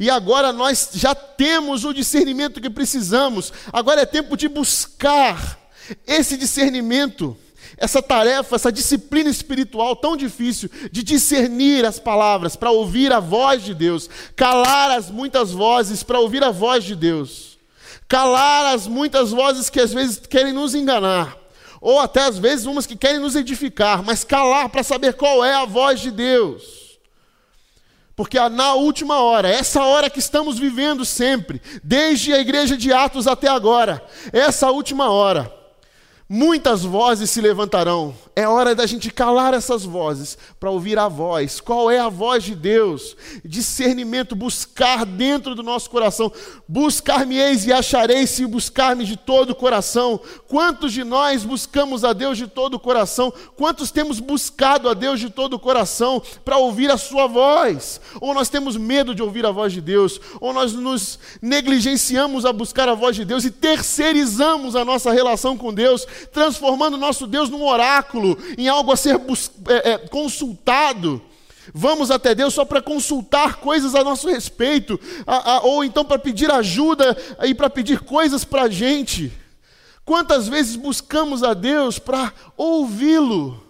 E 0.00 0.10
agora 0.10 0.52
nós 0.52 0.90
já 0.94 1.14
temos 1.14 1.84
o 1.84 1.92
discernimento 1.92 2.60
que 2.60 2.70
precisamos. 2.70 3.52
Agora 3.72 4.00
é 4.00 4.06
tempo 4.06 4.36
de 4.36 4.48
buscar 4.48 5.58
esse 6.06 6.36
discernimento, 6.36 7.36
essa 7.76 8.02
tarefa, 8.02 8.56
essa 8.56 8.72
disciplina 8.72 9.30
espiritual 9.30 9.96
tão 9.96 10.16
difícil 10.16 10.70
de 10.90 11.02
discernir 11.02 11.86
as 11.86 11.98
palavras 11.98 12.56
para 12.56 12.70
ouvir 12.70 13.12
a 13.12 13.20
voz 13.20 13.62
de 13.64 13.74
Deus, 13.74 14.08
calar 14.34 14.90
as 14.90 15.10
muitas 15.10 15.52
vozes 15.52 16.02
para 16.02 16.20
ouvir 16.20 16.42
a 16.44 16.50
voz 16.50 16.84
de 16.84 16.94
Deus, 16.94 17.58
calar 18.06 18.74
as 18.74 18.86
muitas 18.86 19.30
vozes 19.30 19.70
que 19.70 19.80
às 19.80 19.92
vezes 19.92 20.18
querem 20.18 20.52
nos 20.52 20.74
enganar 20.74 21.37
ou 21.80 22.00
até 22.00 22.22
às 22.22 22.38
vezes 22.38 22.66
umas 22.66 22.86
que 22.86 22.96
querem 22.96 23.20
nos 23.20 23.36
edificar, 23.36 24.02
mas 24.02 24.24
calar 24.24 24.68
para 24.68 24.82
saber 24.82 25.14
qual 25.14 25.44
é 25.44 25.54
a 25.54 25.64
voz 25.64 26.00
de 26.00 26.10
Deus. 26.10 26.98
Porque 28.16 28.36
na 28.48 28.74
última 28.74 29.20
hora, 29.20 29.48
essa 29.48 29.82
hora 29.84 30.10
que 30.10 30.18
estamos 30.18 30.58
vivendo 30.58 31.04
sempre, 31.04 31.62
desde 31.84 32.32
a 32.32 32.40
igreja 32.40 32.76
de 32.76 32.92
Atos 32.92 33.28
até 33.28 33.48
agora, 33.48 34.04
essa 34.32 34.70
última 34.70 35.08
hora, 35.08 35.57
muitas 36.28 36.82
vozes 36.82 37.30
se 37.30 37.40
levantarão. 37.40 38.14
É 38.36 38.46
hora 38.46 38.74
da 38.74 38.86
gente 38.86 39.10
calar 39.10 39.54
essas 39.54 39.84
vozes 39.84 40.36
para 40.60 40.70
ouvir 40.70 40.98
a 40.98 41.08
voz. 41.08 41.60
Qual 41.60 41.90
é 41.90 41.98
a 41.98 42.08
voz 42.08 42.44
de 42.44 42.54
Deus? 42.54 43.16
Discernimento, 43.44 44.36
buscar 44.36 45.04
dentro 45.04 45.54
do 45.54 45.62
nosso 45.62 45.88
coração. 45.90 46.30
Buscar-me-eis 46.68 47.66
e 47.66 47.72
achareis 47.72 48.30
se 48.30 48.46
buscar-me 48.46 49.04
de 49.04 49.16
todo 49.16 49.50
o 49.50 49.54
coração. 49.56 50.20
Quantos 50.46 50.92
de 50.92 51.02
nós 51.02 51.44
buscamos 51.44 52.04
a 52.04 52.12
Deus 52.12 52.36
de 52.36 52.46
todo 52.46 52.74
o 52.74 52.80
coração? 52.80 53.32
Quantos 53.56 53.90
temos 53.90 54.20
buscado 54.20 54.88
a 54.88 54.94
Deus 54.94 55.18
de 55.18 55.30
todo 55.30 55.54
o 55.54 55.58
coração 55.58 56.22
para 56.44 56.58
ouvir 56.58 56.90
a 56.90 56.98
sua 56.98 57.26
voz? 57.26 58.00
Ou 58.20 58.34
nós 58.34 58.48
temos 58.48 58.76
medo 58.76 59.14
de 59.14 59.22
ouvir 59.22 59.46
a 59.46 59.50
voz 59.50 59.72
de 59.72 59.80
Deus? 59.80 60.20
Ou 60.40 60.52
nós 60.52 60.72
nos 60.74 61.18
negligenciamos 61.40 62.44
a 62.44 62.52
buscar 62.52 62.88
a 62.88 62.94
voz 62.94 63.16
de 63.16 63.24
Deus 63.24 63.44
e 63.44 63.50
terceirizamos 63.50 64.76
a 64.76 64.84
nossa 64.84 65.10
relação 65.10 65.56
com 65.56 65.72
Deus? 65.72 66.06
Transformando 66.32 66.96
nosso 66.96 67.26
Deus 67.26 67.50
num 67.50 67.64
oráculo, 67.64 68.38
em 68.56 68.68
algo 68.68 68.92
a 68.92 68.96
ser 68.96 69.20
é, 69.68 69.92
é, 69.92 69.98
consultado. 69.98 71.22
Vamos 71.74 72.10
até 72.10 72.34
Deus 72.34 72.54
só 72.54 72.64
para 72.64 72.80
consultar 72.80 73.56
coisas 73.56 73.94
a 73.94 74.02
nosso 74.02 74.28
respeito, 74.28 74.98
a, 75.26 75.52
a, 75.52 75.60
ou 75.62 75.84
então 75.84 76.04
para 76.04 76.18
pedir 76.18 76.50
ajuda 76.50 77.16
e 77.44 77.54
para 77.54 77.68
pedir 77.68 78.00
coisas 78.00 78.44
para 78.44 78.62
a 78.62 78.70
gente. 78.70 79.32
Quantas 80.04 80.48
vezes 80.48 80.76
buscamos 80.76 81.42
a 81.42 81.52
Deus 81.52 81.98
para 81.98 82.32
ouvi-lo, 82.56 83.62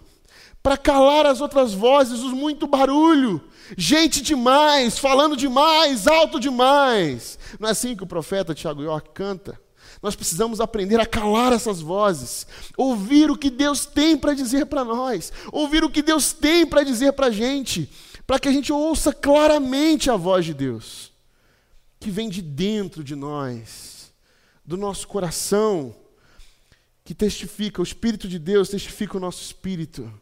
para 0.63 0.77
calar 0.77 1.25
as 1.25 1.41
outras 1.41 1.73
vozes, 1.73 2.21
os 2.21 2.31
muito 2.31 2.65
barulho, 2.65 3.41
gente 3.77 4.21
demais, 4.21 4.97
falando 4.97 5.35
demais, 5.35 6.07
alto 6.07 6.39
demais. 6.39 7.37
Não 7.59 7.67
é 7.67 7.71
assim 7.73 7.95
que 7.95 8.03
o 8.03 8.07
profeta 8.07 8.53
Tiago 8.53 8.81
York 8.81 9.09
canta? 9.13 9.59
Nós 10.01 10.15
precisamos 10.15 10.61
aprender 10.61 10.99
a 10.99 11.05
calar 11.05 11.51
essas 11.51 11.81
vozes, 11.81 12.47
ouvir 12.77 13.29
o 13.29 13.37
que 13.37 13.49
Deus 13.49 13.85
tem 13.85 14.17
para 14.17 14.33
dizer 14.33 14.65
para 14.65 14.85
nós, 14.85 15.31
ouvir 15.51 15.83
o 15.83 15.89
que 15.89 16.01
Deus 16.01 16.31
tem 16.31 16.65
para 16.65 16.83
dizer 16.83 17.13
para 17.13 17.27
a 17.27 17.31
gente, 17.31 17.89
para 18.25 18.39
que 18.39 18.47
a 18.47 18.51
gente 18.51 18.71
ouça 18.71 19.11
claramente 19.11 20.09
a 20.09 20.15
voz 20.15 20.45
de 20.45 20.53
Deus, 20.53 21.11
que 21.99 22.09
vem 22.09 22.29
de 22.29 22.41
dentro 22.41 23.03
de 23.03 23.13
nós, 23.13 24.13
do 24.63 24.77
nosso 24.77 25.05
coração, 25.05 25.93
que 27.03 27.13
testifica, 27.13 27.81
o 27.81 27.83
Espírito 27.83 28.27
de 28.27 28.39
Deus 28.39 28.69
testifica 28.69 29.17
o 29.17 29.19
nosso 29.19 29.43
espírito. 29.43 30.13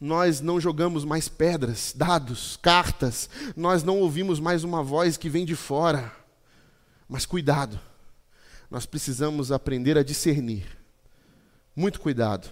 Nós 0.00 0.40
não 0.40 0.58
jogamos 0.58 1.04
mais 1.04 1.28
pedras, 1.28 1.92
dados, 1.94 2.58
cartas, 2.60 3.30
nós 3.54 3.84
não 3.84 4.00
ouvimos 4.00 4.40
mais 4.40 4.64
uma 4.64 4.82
voz 4.82 5.16
que 5.16 5.28
vem 5.28 5.44
de 5.44 5.54
fora 5.54 6.21
mas 7.12 7.26
cuidado, 7.26 7.78
nós 8.70 8.86
precisamos 8.86 9.52
aprender 9.52 9.98
a 9.98 10.02
discernir. 10.02 10.64
Muito 11.76 12.00
cuidado. 12.00 12.48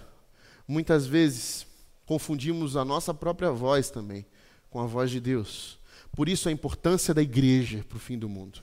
Muitas 0.67 1.07
vezes 1.07 1.65
confundimos 2.05 2.77
a 2.77 2.85
nossa 2.85 3.11
própria 3.11 3.49
voz 3.49 3.89
também 3.89 4.23
com 4.69 4.79
a 4.79 4.85
voz 4.85 5.09
de 5.09 5.19
Deus. 5.19 5.79
Por 6.11 6.29
isso 6.29 6.47
a 6.47 6.51
importância 6.51 7.11
da 7.11 7.23
igreja 7.23 7.83
para 7.89 7.95
o 7.95 7.99
fim 7.99 8.19
do 8.19 8.29
mundo. 8.29 8.59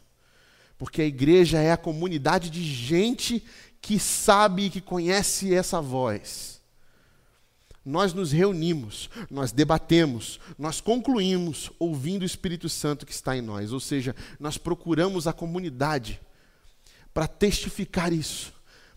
Porque 0.78 1.02
a 1.02 1.04
igreja 1.04 1.58
é 1.58 1.72
a 1.72 1.76
comunidade 1.76 2.48
de 2.48 2.62
gente 2.62 3.44
que 3.80 3.98
sabe 3.98 4.66
e 4.66 4.70
que 4.70 4.80
conhece 4.80 5.52
essa 5.52 5.80
voz. 5.80 6.58
Nós 7.88 8.12
nos 8.12 8.33
reunimos, 8.33 9.09
nós 9.31 9.51
debatemos, 9.51 10.38
nós 10.59 10.79
concluímos 10.79 11.70
ouvindo 11.79 12.20
o 12.20 12.27
Espírito 12.27 12.68
Santo 12.68 13.07
que 13.07 13.12
está 13.12 13.35
em 13.35 13.40
nós. 13.40 13.72
Ou 13.72 13.81
seja, 13.81 14.14
nós 14.38 14.59
procuramos 14.59 15.27
a 15.27 15.33
comunidade 15.33 16.20
para 17.14 17.27
testificar 17.27 18.12
isso, 18.12 18.53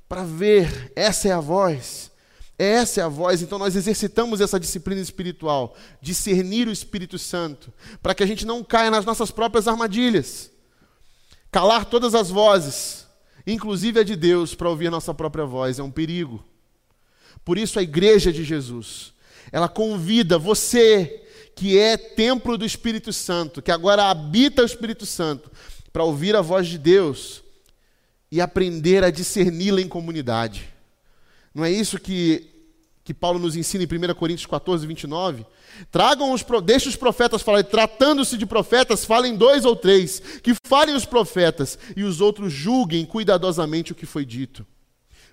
para 0.10 0.26
ver, 0.26 0.92
essa 0.94 1.30
é 1.30 1.32
a 1.32 1.40
voz, 1.40 2.12
essa 2.60 3.00
é 3.00 3.04
a 3.06 3.08
voz. 3.08 3.42
Então 3.42 3.58
nós 3.58 3.78
exercitamos 3.78 4.42
essa 4.42 4.60
disciplina 4.60 5.00
espiritual, 5.00 5.74
discernir 6.02 6.68
o 6.68 6.72
Espírito 6.74 7.18
Santo, 7.18 7.72
para 8.04 8.14
que 8.14 8.24
a 8.24 8.28
gente 8.28 8.46
não 8.46 8.62
caia 8.62 8.92
nas 8.92 9.06
nossas 9.06 9.32
próprias 9.32 9.70
armadilhas. 9.70 10.52
Calar 11.50 11.86
todas 11.86 12.14
as 12.14 12.30
vozes, 12.30 13.08
inclusive 13.48 14.02
a 14.02 14.04
de 14.04 14.18
Deus, 14.18 14.54
para 14.54 14.70
ouvir 14.70 14.88
a 14.88 14.92
nossa 14.92 15.14
própria 15.14 15.46
voz, 15.46 15.80
é 15.80 15.84
um 15.84 15.90
perigo. 15.90 16.44
Por 17.44 17.58
isso 17.58 17.80
a 17.80 17.84
igreja 17.84 18.32
de 18.32 18.44
Jesus, 18.44 19.14
ela 19.52 19.68
convida 19.68 20.38
você 20.38 21.22
que 21.56 21.78
é 21.78 21.98
templo 21.98 22.58
do 22.58 22.66
Espírito 22.66 23.12
Santo, 23.12 23.62
que 23.62 23.72
agora 23.72 24.10
habita 24.10 24.62
o 24.62 24.66
Espírito 24.66 25.06
Santo, 25.06 25.52
para 25.92 26.04
ouvir 26.04 26.36
a 26.36 26.42
voz 26.42 26.68
de 26.68 26.78
Deus 26.78 27.44
e 28.32 28.40
aprender 28.40 29.04
a 29.04 29.12
discerni-la 29.12 29.82
em 29.82 29.88
comunidade. 29.88 30.70
Não 31.54 31.66
é 31.66 31.72
isso 31.72 32.00
que, 32.00 32.48
que 33.04 33.14
Paulo 33.14 33.38
nos 33.38 33.56
ensina 33.56 33.84
em 33.84 33.88
1 33.88 34.14
Coríntios 34.16 34.46
14, 34.46 34.88
29? 34.88 35.46
Tragam 35.92 36.32
os, 36.32 36.46
deixe 36.64 36.88
os 36.88 36.96
profetas 36.96 37.42
falarem, 37.42 37.70
tratando-se 37.70 38.38
de 38.38 38.46
profetas, 38.46 39.04
falem 39.04 39.36
dois 39.36 39.66
ou 39.66 39.76
três, 39.76 40.20
que 40.42 40.56
falem 40.64 40.96
os 40.96 41.06
profetas, 41.06 41.78
e 41.96 42.04
os 42.04 42.22
outros 42.22 42.54
julguem 42.54 43.06
cuidadosamente 43.06 43.92
o 43.92 43.96
que 43.96 44.06
foi 44.06 44.26
dito. 44.26 44.66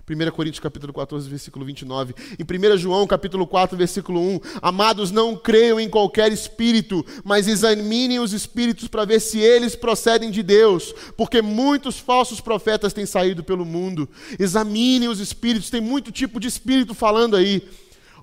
1 0.09 0.31
Coríntios 0.31 0.59
capítulo 0.59 0.91
14, 0.91 1.29
versículo 1.29 1.65
29. 1.65 2.15
Em 2.37 2.43
1 2.43 2.77
João 2.77 3.05
capítulo 3.05 3.45
4, 3.45 3.77
versículo 3.77 4.19
1. 4.19 4.39
Amados, 4.61 5.11
não 5.11 5.35
creiam 5.35 5.79
em 5.79 5.89
qualquer 5.89 6.31
espírito, 6.31 7.05
mas 7.23 7.47
examinem 7.47 8.19
os 8.19 8.33
espíritos 8.33 8.87
para 8.87 9.05
ver 9.05 9.19
se 9.19 9.39
eles 9.39 9.75
procedem 9.75 10.31
de 10.31 10.41
Deus, 10.41 10.93
porque 11.15 11.41
muitos 11.41 11.99
falsos 11.99 12.41
profetas 12.41 12.93
têm 12.93 13.05
saído 13.05 13.43
pelo 13.43 13.65
mundo. 13.65 14.09
Examinem 14.39 15.09
os 15.09 15.19
espíritos, 15.19 15.69
tem 15.69 15.81
muito 15.81 16.11
tipo 16.11 16.39
de 16.39 16.47
espírito 16.47 16.93
falando 16.93 17.35
aí. 17.35 17.63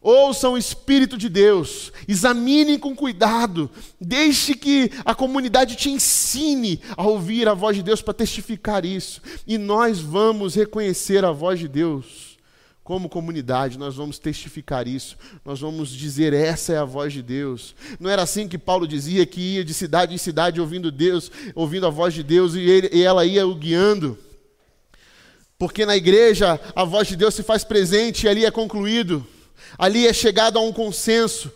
Ouçam 0.06 0.52
o 0.52 0.56
Espírito 0.56 1.18
de 1.18 1.28
Deus, 1.28 1.92
examinem 2.06 2.78
com 2.78 2.94
cuidado, 2.94 3.68
deixe 4.00 4.54
que 4.54 4.88
a 5.04 5.16
comunidade 5.16 5.74
te 5.74 5.90
ensine 5.90 6.80
a 6.96 7.02
ouvir 7.02 7.48
a 7.48 7.54
voz 7.54 7.74
de 7.74 7.82
Deus 7.82 8.00
para 8.00 8.14
testificar 8.14 8.84
isso. 8.84 9.20
E 9.44 9.58
nós 9.58 9.98
vamos 9.98 10.54
reconhecer 10.54 11.24
a 11.24 11.32
voz 11.32 11.58
de 11.58 11.66
Deus 11.66 12.38
como 12.84 13.08
comunidade, 13.08 13.76
nós 13.76 13.96
vamos 13.96 14.16
testificar 14.16 14.86
isso, 14.86 15.16
nós 15.44 15.58
vamos 15.58 15.90
dizer: 15.90 16.32
essa 16.32 16.72
é 16.72 16.78
a 16.78 16.84
voz 16.84 17.12
de 17.12 17.20
Deus. 17.20 17.74
Não 17.98 18.08
era 18.08 18.22
assim 18.22 18.46
que 18.46 18.58
Paulo 18.58 18.86
dizia 18.86 19.26
que 19.26 19.40
ia 19.40 19.64
de 19.64 19.74
cidade 19.74 20.14
em 20.14 20.18
cidade 20.18 20.60
ouvindo 20.60 20.92
Deus, 20.92 21.32
ouvindo 21.52 21.84
a 21.84 21.90
voz 21.90 22.14
de 22.14 22.22
Deus 22.22 22.54
e, 22.54 22.60
ele, 22.60 22.90
e 22.92 23.02
ela 23.02 23.26
ia 23.26 23.44
o 23.44 23.56
guiando. 23.56 24.16
Porque 25.58 25.84
na 25.84 25.96
igreja 25.96 26.60
a 26.76 26.84
voz 26.84 27.08
de 27.08 27.16
Deus 27.16 27.34
se 27.34 27.42
faz 27.42 27.64
presente 27.64 28.26
e 28.26 28.28
ali 28.28 28.44
é 28.44 28.52
concluído. 28.52 29.26
Ali 29.78 30.06
é 30.06 30.12
chegado 30.12 30.58
a 30.58 30.62
um 30.62 30.72
consenso. 30.72 31.52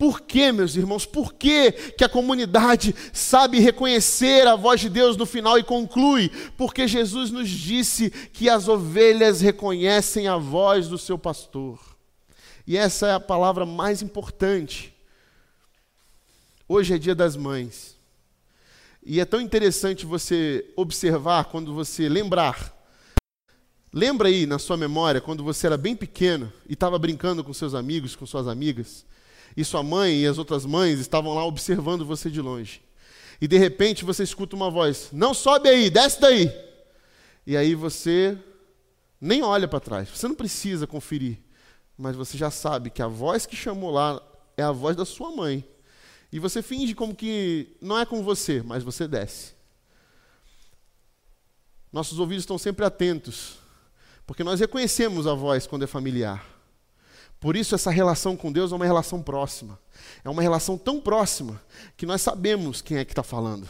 Por 0.00 0.22
que, 0.22 0.50
meus 0.50 0.76
irmãos? 0.76 1.04
Por 1.04 1.34
que, 1.34 1.72
que 1.72 2.02
a 2.02 2.08
comunidade 2.08 2.94
sabe 3.12 3.60
reconhecer 3.60 4.46
a 4.46 4.56
voz 4.56 4.80
de 4.80 4.88
Deus 4.88 5.14
no 5.14 5.26
final 5.26 5.58
e 5.58 5.62
conclui? 5.62 6.30
Porque 6.56 6.88
Jesus 6.88 7.30
nos 7.30 7.50
disse 7.50 8.08
que 8.08 8.48
as 8.48 8.66
ovelhas 8.66 9.42
reconhecem 9.42 10.26
a 10.26 10.38
voz 10.38 10.88
do 10.88 10.96
seu 10.96 11.18
pastor. 11.18 11.78
E 12.66 12.78
essa 12.78 13.08
é 13.08 13.12
a 13.12 13.20
palavra 13.20 13.66
mais 13.66 14.00
importante. 14.00 14.94
Hoje 16.66 16.94
é 16.94 16.98
dia 16.98 17.14
das 17.14 17.36
mães. 17.36 17.94
E 19.04 19.20
é 19.20 19.26
tão 19.26 19.40
interessante 19.40 20.06
você 20.06 20.64
observar, 20.76 21.44
quando 21.44 21.74
você 21.74 22.08
lembrar 22.08 22.79
Lembra 23.92 24.28
aí 24.28 24.46
na 24.46 24.58
sua 24.58 24.76
memória 24.76 25.20
quando 25.20 25.42
você 25.42 25.66
era 25.66 25.76
bem 25.76 25.96
pequeno 25.96 26.52
e 26.68 26.74
estava 26.74 26.96
brincando 26.96 27.42
com 27.42 27.52
seus 27.52 27.74
amigos, 27.74 28.14
com 28.14 28.24
suas 28.24 28.46
amigas, 28.46 29.04
e 29.56 29.64
sua 29.64 29.82
mãe 29.82 30.20
e 30.20 30.26
as 30.26 30.38
outras 30.38 30.64
mães 30.64 31.00
estavam 31.00 31.34
lá 31.34 31.44
observando 31.44 32.06
você 32.06 32.30
de 32.30 32.40
longe. 32.40 32.80
E 33.40 33.48
de 33.48 33.58
repente 33.58 34.04
você 34.04 34.22
escuta 34.22 34.54
uma 34.54 34.70
voz: 34.70 35.08
Não 35.12 35.34
sobe 35.34 35.68
aí, 35.68 35.90
desce 35.90 36.20
daí. 36.20 36.52
E 37.44 37.56
aí 37.56 37.74
você 37.74 38.38
nem 39.20 39.42
olha 39.42 39.66
para 39.66 39.80
trás, 39.80 40.08
você 40.08 40.28
não 40.28 40.36
precisa 40.36 40.86
conferir, 40.86 41.38
mas 41.98 42.14
você 42.14 42.38
já 42.38 42.50
sabe 42.50 42.90
que 42.90 43.02
a 43.02 43.08
voz 43.08 43.44
que 43.44 43.56
chamou 43.56 43.90
lá 43.90 44.22
é 44.56 44.62
a 44.62 44.70
voz 44.70 44.96
da 44.96 45.04
sua 45.04 45.34
mãe. 45.34 45.64
E 46.32 46.38
você 46.38 46.62
finge 46.62 46.94
como 46.94 47.12
que 47.12 47.76
não 47.80 47.98
é 47.98 48.06
com 48.06 48.22
você, 48.22 48.62
mas 48.62 48.84
você 48.84 49.08
desce. 49.08 49.52
Nossos 51.92 52.20
ouvidos 52.20 52.44
estão 52.44 52.56
sempre 52.56 52.84
atentos 52.84 53.58
porque 54.30 54.44
nós 54.44 54.60
reconhecemos 54.60 55.26
a 55.26 55.34
voz 55.34 55.66
quando 55.66 55.82
é 55.82 55.88
familiar. 55.88 56.46
Por 57.40 57.56
isso, 57.56 57.74
essa 57.74 57.90
relação 57.90 58.36
com 58.36 58.52
Deus 58.52 58.70
é 58.70 58.76
uma 58.76 58.84
relação 58.84 59.20
próxima. 59.20 59.76
É 60.22 60.30
uma 60.30 60.40
relação 60.40 60.78
tão 60.78 61.00
próxima 61.00 61.60
que 61.96 62.06
nós 62.06 62.22
sabemos 62.22 62.80
quem 62.80 62.98
é 62.98 63.04
que 63.04 63.10
está 63.10 63.24
falando. 63.24 63.68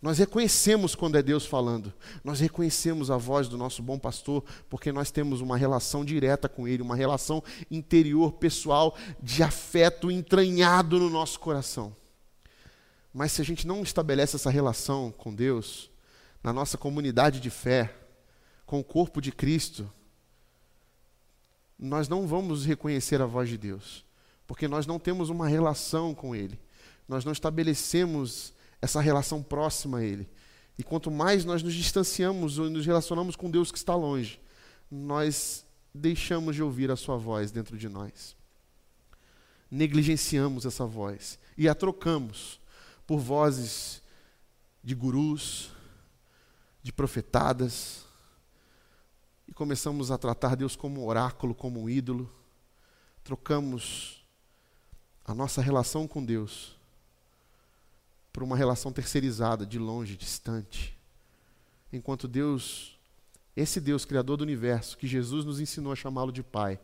Nós 0.00 0.16
reconhecemos 0.16 0.94
quando 0.94 1.18
é 1.18 1.22
Deus 1.22 1.44
falando. 1.44 1.92
Nós 2.24 2.40
reconhecemos 2.40 3.10
a 3.10 3.18
voz 3.18 3.48
do 3.48 3.58
nosso 3.58 3.82
bom 3.82 3.98
pastor, 3.98 4.42
porque 4.70 4.90
nós 4.90 5.10
temos 5.10 5.42
uma 5.42 5.58
relação 5.58 6.06
direta 6.06 6.48
com 6.48 6.66
Ele, 6.66 6.80
uma 6.80 6.96
relação 6.96 7.44
interior, 7.70 8.32
pessoal, 8.32 8.96
de 9.22 9.42
afeto 9.42 10.10
entranhado 10.10 10.98
no 10.98 11.10
nosso 11.10 11.38
coração. 11.38 11.94
Mas 13.12 13.32
se 13.32 13.42
a 13.42 13.44
gente 13.44 13.66
não 13.66 13.82
estabelece 13.82 14.36
essa 14.36 14.48
relação 14.48 15.12
com 15.12 15.34
Deus, 15.34 15.90
na 16.42 16.50
nossa 16.50 16.78
comunidade 16.78 17.40
de 17.40 17.50
fé, 17.50 18.05
com 18.66 18.80
o 18.80 18.84
corpo 18.84 19.20
de 19.20 19.30
Cristo, 19.30 19.90
nós 21.78 22.08
não 22.08 22.26
vamos 22.26 22.66
reconhecer 22.66 23.22
a 23.22 23.26
voz 23.26 23.48
de 23.48 23.56
Deus, 23.56 24.04
porque 24.46 24.66
nós 24.66 24.86
não 24.86 24.98
temos 24.98 25.30
uma 25.30 25.46
relação 25.46 26.14
com 26.14 26.34
Ele, 26.34 26.58
nós 27.08 27.24
não 27.24 27.32
estabelecemos 27.32 28.52
essa 28.82 29.00
relação 29.00 29.42
próxima 29.42 29.98
a 29.98 30.04
Ele. 30.04 30.28
E 30.78 30.82
quanto 30.82 31.10
mais 31.10 31.44
nós 31.44 31.62
nos 31.62 31.74
distanciamos 31.74 32.58
ou 32.58 32.68
nos 32.68 32.84
relacionamos 32.84 33.36
com 33.36 33.50
Deus 33.50 33.70
que 33.70 33.78
está 33.78 33.94
longe, 33.94 34.40
nós 34.90 35.64
deixamos 35.94 36.56
de 36.56 36.62
ouvir 36.62 36.90
a 36.90 36.96
Sua 36.96 37.16
voz 37.16 37.50
dentro 37.50 37.78
de 37.78 37.88
nós. 37.88 38.36
Negligenciamos 39.70 40.66
essa 40.66 40.84
voz 40.84 41.38
e 41.56 41.68
a 41.68 41.74
trocamos 41.74 42.60
por 43.06 43.18
vozes 43.18 44.02
de 44.82 44.94
gurus, 44.94 45.70
de 46.82 46.92
profetadas, 46.92 48.05
e 49.48 49.52
começamos 49.52 50.10
a 50.10 50.18
tratar 50.18 50.56
Deus 50.56 50.74
como 50.76 51.02
um 51.02 51.06
oráculo, 51.06 51.54
como 51.54 51.82
um 51.82 51.88
ídolo. 51.88 52.30
Trocamos 53.22 54.24
a 55.24 55.34
nossa 55.34 55.60
relação 55.60 56.06
com 56.06 56.24
Deus 56.24 56.76
por 58.32 58.42
uma 58.42 58.56
relação 58.56 58.92
terceirizada, 58.92 59.64
de 59.64 59.78
longe, 59.78 60.16
distante. 60.16 60.96
Enquanto 61.92 62.28
Deus 62.28 62.98
Esse 63.56 63.80
Deus, 63.80 64.04
Criador 64.04 64.36
do 64.36 64.42
universo, 64.42 64.98
que 64.98 65.06
Jesus 65.06 65.42
nos 65.42 65.58
ensinou 65.58 65.90
a 65.90 65.96
chamá-lo 65.96 66.30
de 66.30 66.42
Pai, 66.42 66.78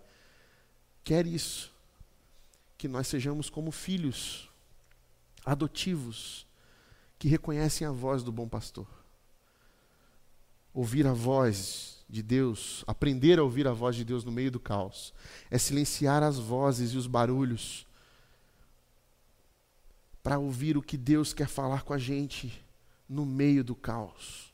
quer 1.05 1.27
isso. 1.27 1.71
Que 2.79 2.89
nós 2.89 3.07
sejamos 3.07 3.51
como 3.51 3.71
filhos 3.71 4.49
adotivos, 5.45 6.47
que 7.19 7.29
reconhecem 7.29 7.87
a 7.87 7.93
voz 7.93 8.23
do 8.23 8.33
bom 8.33 8.49
pastor. 8.49 8.87
Ouvir 10.75 11.07
a 11.07 11.13
voz 11.13 12.05
de 12.09 12.23
Deus, 12.23 12.85
aprender 12.87 13.39
a 13.39 13.43
ouvir 13.43 13.67
a 13.67 13.73
voz 13.73 13.97
de 13.97 14.05
Deus 14.05 14.25
no 14.25 14.33
meio 14.33 14.51
do 14.51 14.61
caos, 14.61 15.15
é 15.51 15.59
silenciar 15.59 16.23
as 16.23 16.39
vozes 16.39 16.93
e 16.93 16.97
os 16.97 17.07
barulhos 17.07 17.87
para 20.23 20.39
ouvir 20.39 20.77
o 20.77 20.83
que 20.83 20.97
Deus 20.97 21.33
quer 21.33 21.49
falar 21.49 21.83
com 21.83 21.93
a 21.93 21.99
gente 21.99 22.63
no 23.09 23.27
meio 23.27 23.65
do 23.65 23.75
caos. 23.75 24.53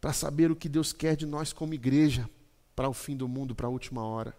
Para 0.00 0.12
saber 0.12 0.50
o 0.50 0.56
que 0.56 0.68
Deus 0.68 0.92
quer 0.92 1.16
de 1.16 1.26
nós 1.26 1.52
como 1.52 1.74
igreja 1.74 2.28
para 2.76 2.88
o 2.88 2.94
fim 2.94 3.16
do 3.16 3.26
mundo, 3.26 3.54
para 3.54 3.66
a 3.66 3.70
última 3.70 4.02
hora. 4.04 4.36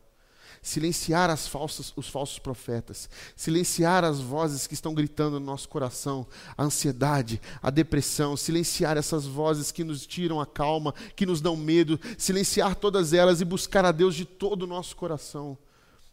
Silenciar 0.61 1.29
as 1.29 1.47
falsas, 1.47 1.93
os 1.95 2.07
falsos 2.07 2.39
profetas, 2.39 3.09
silenciar 3.35 4.03
as 4.03 4.19
vozes 4.19 4.67
que 4.67 4.73
estão 4.73 4.93
gritando 4.93 5.39
no 5.39 5.45
nosso 5.45 5.69
coração, 5.69 6.25
a 6.57 6.63
ansiedade, 6.63 7.41
a 7.61 7.69
depressão, 7.69 8.35
silenciar 8.35 8.97
essas 8.97 9.25
vozes 9.25 9.71
que 9.71 9.83
nos 9.83 10.05
tiram 10.05 10.39
a 10.39 10.45
calma, 10.45 10.93
que 11.15 11.25
nos 11.25 11.41
dão 11.41 11.55
medo, 11.55 11.99
silenciar 12.17 12.75
todas 12.75 13.13
elas 13.13 13.41
e 13.41 13.45
buscar 13.45 13.85
a 13.85 13.91
Deus 13.91 14.15
de 14.15 14.25
todo 14.25 14.63
o 14.63 14.67
nosso 14.67 14.95
coração, 14.95 15.57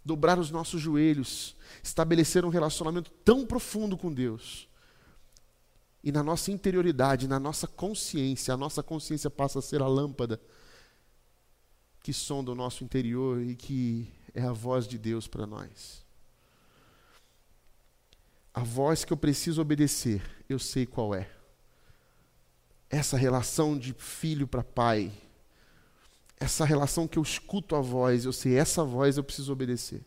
dobrar 0.04 0.38
os 0.38 0.50
nossos 0.50 0.80
joelhos, 0.80 1.56
estabelecer 1.82 2.44
um 2.44 2.50
relacionamento 2.50 3.10
tão 3.24 3.46
profundo 3.46 3.96
com 3.96 4.12
Deus. 4.12 4.68
E 6.04 6.10
na 6.10 6.22
nossa 6.22 6.50
interioridade, 6.50 7.28
na 7.28 7.38
nossa 7.38 7.66
consciência, 7.66 8.52
a 8.52 8.56
nossa 8.56 8.82
consciência 8.82 9.30
passa 9.30 9.60
a 9.60 9.62
ser 9.62 9.80
a 9.80 9.86
lâmpada 9.86 10.40
que 12.02 12.12
sonda 12.12 12.50
o 12.50 12.54
nosso 12.54 12.82
interior 12.82 13.40
e 13.40 13.54
que 13.54 14.08
é 14.34 14.42
a 14.42 14.52
voz 14.52 14.86
de 14.86 14.98
Deus 14.98 15.26
para 15.26 15.46
nós. 15.46 16.02
A 18.54 18.60
voz 18.60 19.04
que 19.04 19.12
eu 19.12 19.16
preciso 19.16 19.62
obedecer, 19.62 20.22
eu 20.48 20.58
sei 20.58 20.84
qual 20.86 21.14
é. 21.14 21.28
Essa 22.90 23.16
relação 23.16 23.78
de 23.78 23.94
filho 23.94 24.46
para 24.46 24.62
pai, 24.62 25.10
essa 26.38 26.64
relação 26.64 27.08
que 27.08 27.18
eu 27.18 27.22
escuto 27.22 27.74
a 27.74 27.80
voz, 27.80 28.24
eu 28.24 28.32
sei, 28.32 28.56
essa 28.56 28.84
voz 28.84 29.16
eu 29.16 29.24
preciso 29.24 29.52
obedecer. 29.52 30.04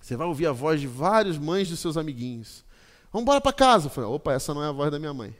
Você 0.00 0.16
vai 0.16 0.26
ouvir 0.26 0.46
a 0.46 0.52
voz 0.52 0.80
de 0.80 0.86
várias 0.86 1.36
mães 1.36 1.68
dos 1.68 1.80
seus 1.80 1.96
amiguinhos. 1.96 2.64
Vamos 3.12 3.24
embora 3.24 3.40
para 3.40 3.52
casa. 3.52 3.90
Falei, 3.90 4.08
opa, 4.08 4.32
essa 4.32 4.54
não 4.54 4.62
é 4.62 4.68
a 4.68 4.72
voz 4.72 4.90
da 4.90 4.98
minha 4.98 5.12
mãe. 5.12 5.36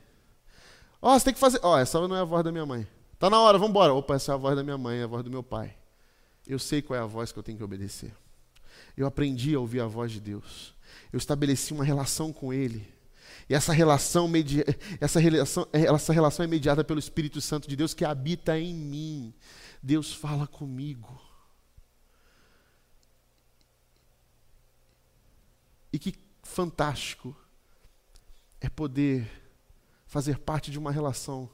Ó, 1.00 1.14
oh, 1.14 1.18
você 1.18 1.26
tem 1.26 1.34
que 1.34 1.40
fazer. 1.40 1.60
Ó, 1.62 1.74
oh, 1.74 1.78
essa 1.78 2.06
não 2.06 2.16
é 2.16 2.20
a 2.20 2.24
voz 2.24 2.42
da 2.42 2.50
minha 2.50 2.66
mãe. 2.66 2.86
Tá 3.18 3.30
na 3.30 3.40
hora, 3.40 3.56
vamos 3.56 3.70
embora. 3.70 3.94
Opa, 3.94 4.16
essa 4.16 4.32
é 4.32 4.34
a 4.34 4.38
voz 4.38 4.56
da 4.56 4.64
minha 4.64 4.76
mãe, 4.76 4.98
é 4.98 5.04
a 5.04 5.06
voz 5.06 5.22
do 5.22 5.30
meu 5.30 5.42
pai. 5.42 5.74
Eu 6.48 6.58
sei 6.58 6.80
qual 6.80 6.98
é 6.98 7.02
a 7.02 7.06
voz 7.06 7.30
que 7.30 7.38
eu 7.38 7.42
tenho 7.42 7.58
que 7.58 7.64
obedecer. 7.64 8.10
Eu 8.96 9.06
aprendi 9.06 9.54
a 9.54 9.60
ouvir 9.60 9.80
a 9.80 9.86
voz 9.86 10.10
de 10.10 10.18
Deus. 10.18 10.74
Eu 11.12 11.18
estabeleci 11.18 11.74
uma 11.74 11.84
relação 11.84 12.32
com 12.32 12.54
Ele. 12.54 12.90
E 13.50 13.54
essa 13.54 13.70
relação, 13.70 14.30
essa, 14.98 15.20
relação, 15.20 15.68
essa 15.70 16.12
relação 16.12 16.44
é 16.44 16.46
mediada 16.46 16.82
pelo 16.82 16.98
Espírito 16.98 17.38
Santo 17.42 17.68
de 17.68 17.76
Deus 17.76 17.92
que 17.92 18.02
habita 18.02 18.58
em 18.58 18.74
mim. 18.74 19.34
Deus 19.82 20.10
fala 20.10 20.46
comigo. 20.46 21.20
E 25.92 25.98
que 25.98 26.14
fantástico 26.42 27.36
é 28.58 28.70
poder 28.70 29.30
fazer 30.06 30.38
parte 30.38 30.70
de 30.70 30.78
uma 30.78 30.90
relação 30.90 31.50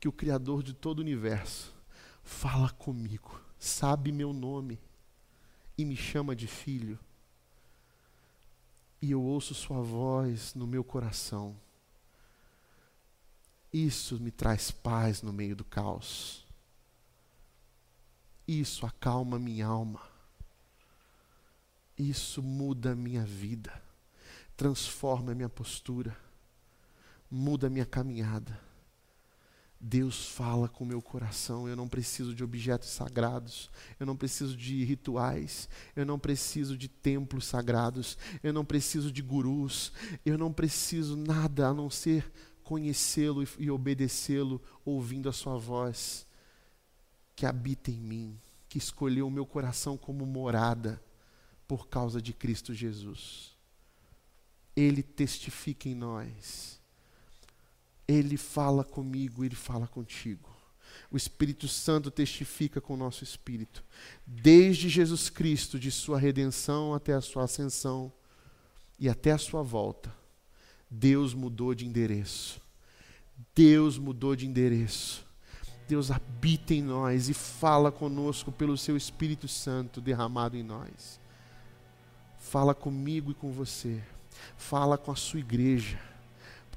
que 0.00 0.08
o 0.08 0.12
Criador 0.12 0.62
de 0.62 0.72
todo 0.72 1.00
o 1.00 1.02
universo 1.02 1.74
fala 2.22 2.70
comigo 2.70 3.47
sabe 3.58 4.12
meu 4.12 4.32
nome 4.32 4.78
e 5.76 5.84
me 5.84 5.96
chama 5.96 6.34
de 6.34 6.46
filho. 6.46 6.98
E 9.00 9.10
eu 9.12 9.22
ouço 9.22 9.54
Sua 9.54 9.80
voz 9.80 10.54
no 10.54 10.66
meu 10.66 10.82
coração. 10.82 11.56
Isso 13.72 14.18
me 14.18 14.30
traz 14.30 14.70
paz 14.70 15.22
no 15.22 15.32
meio 15.32 15.54
do 15.54 15.64
caos. 15.64 16.46
Isso 18.46 18.86
acalma 18.86 19.38
minha 19.38 19.66
alma. 19.66 20.00
Isso 21.98 22.42
muda 22.42 22.92
a 22.92 22.94
minha 22.94 23.24
vida, 23.24 23.82
transforma 24.56 25.34
minha 25.34 25.48
postura, 25.48 26.16
muda 27.28 27.66
a 27.66 27.70
minha 27.70 27.84
caminhada. 27.84 28.67
Deus 29.80 30.26
fala 30.26 30.68
com 30.68 30.82
o 30.82 30.86
meu 30.86 31.00
coração. 31.00 31.68
Eu 31.68 31.76
não 31.76 31.88
preciso 31.88 32.34
de 32.34 32.42
objetos 32.42 32.88
sagrados. 32.88 33.70
Eu 33.98 34.06
não 34.06 34.16
preciso 34.16 34.56
de 34.56 34.84
rituais. 34.84 35.68
Eu 35.94 36.04
não 36.04 36.18
preciso 36.18 36.76
de 36.76 36.88
templos 36.88 37.46
sagrados. 37.46 38.18
Eu 38.42 38.52
não 38.52 38.64
preciso 38.64 39.12
de 39.12 39.22
gurus. 39.22 39.92
Eu 40.26 40.36
não 40.36 40.52
preciso 40.52 41.16
nada 41.16 41.68
a 41.68 41.74
não 41.74 41.88
ser 41.88 42.30
conhecê-lo 42.64 43.46
e 43.58 43.70
obedecê-lo, 43.70 44.60
ouvindo 44.84 45.26
a 45.28 45.32
sua 45.32 45.56
voz, 45.56 46.26
que 47.34 47.46
habita 47.46 47.90
em 47.90 47.98
mim, 47.98 48.38
que 48.68 48.76
escolheu 48.76 49.26
o 49.26 49.30
meu 49.30 49.46
coração 49.46 49.96
como 49.96 50.26
morada 50.26 51.02
por 51.66 51.88
causa 51.88 52.20
de 52.20 52.34
Cristo 52.34 52.74
Jesus. 52.74 53.56
Ele 54.76 55.02
testifica 55.02 55.88
em 55.88 55.94
nós 55.94 56.77
ele 58.08 58.38
fala 58.38 58.82
comigo, 58.82 59.44
ele 59.44 59.54
fala 59.54 59.86
contigo. 59.86 60.48
O 61.10 61.16
Espírito 61.16 61.68
Santo 61.68 62.10
testifica 62.10 62.80
com 62.80 62.94
o 62.94 62.96
nosso 62.96 63.22
espírito. 63.22 63.84
Desde 64.26 64.88
Jesus 64.88 65.28
Cristo, 65.28 65.78
de 65.78 65.90
sua 65.90 66.18
redenção 66.18 66.94
até 66.94 67.12
a 67.12 67.20
sua 67.20 67.44
ascensão 67.44 68.10
e 68.98 69.08
até 69.08 69.32
a 69.32 69.38
sua 69.38 69.62
volta, 69.62 70.14
Deus 70.90 71.34
mudou 71.34 71.74
de 71.74 71.86
endereço. 71.86 72.60
Deus 73.54 73.98
mudou 73.98 74.34
de 74.34 74.46
endereço. 74.46 75.26
Deus 75.86 76.10
habita 76.10 76.74
em 76.74 76.82
nós 76.82 77.28
e 77.28 77.34
fala 77.34 77.92
conosco 77.92 78.50
pelo 78.50 78.76
seu 78.76 78.96
Espírito 78.96 79.46
Santo 79.46 80.00
derramado 80.00 80.56
em 80.56 80.62
nós. 80.62 81.20
Fala 82.38 82.74
comigo 82.74 83.30
e 83.30 83.34
com 83.34 83.52
você. 83.52 84.02
Fala 84.56 84.96
com 84.96 85.10
a 85.10 85.16
sua 85.16 85.40
igreja 85.40 85.98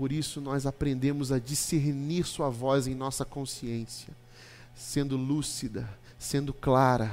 por 0.02 0.12
isso 0.12 0.42
nós 0.42 0.66
aprendemos 0.66 1.32
a 1.32 1.38
discernir 1.38 2.26
Sua 2.26 2.50
voz 2.50 2.88
em 2.88 2.96
nossa 2.96 3.24
consciência, 3.24 4.12
sendo 4.74 5.16
lúcida, 5.16 5.88
sendo 6.18 6.56
clara. 6.56 7.12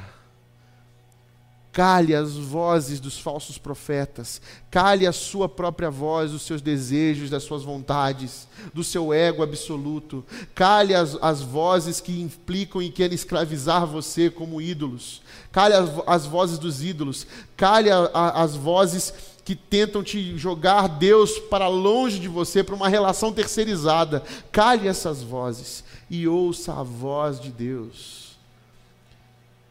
Cale 1.71 2.15
as 2.15 2.33
vozes 2.33 2.99
dos 2.99 3.21
falsos 3.21 3.59
profetas, 3.59 4.41
cale 4.71 5.07
a 5.07 5.13
sua 5.13 5.51
própria 5.51 5.91
voz, 5.91 6.33
os 6.33 6.41
seus 6.41 6.63
desejos, 6.63 7.29
das 7.29 7.43
suas 7.43 7.63
vontades, 7.63 8.49
do 8.73 8.83
seu 8.83 9.13
ego 9.13 9.43
absoluto. 9.43 10.25
Cale 10.55 10.95
as, 10.95 11.15
as 11.21 11.43
vozes 11.43 12.01
que 12.01 12.23
implicam 12.23 12.81
e 12.81 12.91
querem 12.91 13.15
escravizar 13.15 13.87
você 13.87 14.31
como 14.31 14.63
ídolos. 14.63 15.21
Cale 15.53 15.75
as, 15.75 15.91
as 16.07 16.25
vozes 16.25 16.59
dos 16.59 16.83
ídolos. 16.83 17.27
Cale 17.55 17.91
a, 17.91 18.11
a, 18.15 18.43
as 18.43 18.57
vozes 18.57 19.13
que 19.49 19.57
tentam 19.57 20.03
te 20.03 20.37
jogar 20.37 20.87
Deus 20.87 21.39
para 21.39 21.69
longe 21.69 22.19
de 22.19 22.29
você, 22.29 22.63
para 22.63 22.75
uma 22.75 22.87
relação 22.87 23.33
terceirizada. 23.33 24.23
Cale 24.53 24.87
essas 24.87 25.23
vozes 25.23 25.83
e 26.11 26.29
ouça 26.29 26.75
a 26.75 26.83
voz 26.83 27.41
de 27.41 27.51
Deus. 27.51 28.37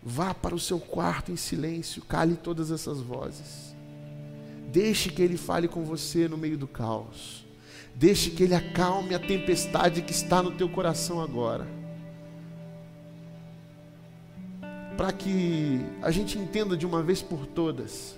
Vá 0.02 0.34
para 0.34 0.56
o 0.56 0.60
seu 0.60 0.80
quarto 0.80 1.32
em 1.32 1.36
silêncio, 1.36 2.02
cale 2.02 2.36
todas 2.36 2.72
essas 2.72 3.00
vozes. 3.02 3.76
Deixe 4.72 5.12
que 5.12 5.22
Ele 5.22 5.38
fale 5.38 5.67
com 5.67 5.84
você 5.84 6.28
no 6.28 6.40
meio 6.40 6.58
do 6.58 6.67
caos. 6.67 7.46
Deixe 7.94 8.32
que 8.32 8.42
Ele 8.42 8.56
acalme 8.56 9.13
a 9.13 9.19
tempestade 9.19 10.02
que 10.02 10.12
está 10.12 10.42
no 10.42 10.54
teu 10.54 10.67
coração 10.67 11.21
agora. 11.21 11.67
Para 14.98 15.12
que 15.12 15.86
a 16.02 16.10
gente 16.10 16.36
entenda 16.36 16.75
de 16.75 16.84
uma 16.84 17.04
vez 17.04 17.21
por 17.21 17.46
todas 17.46 18.17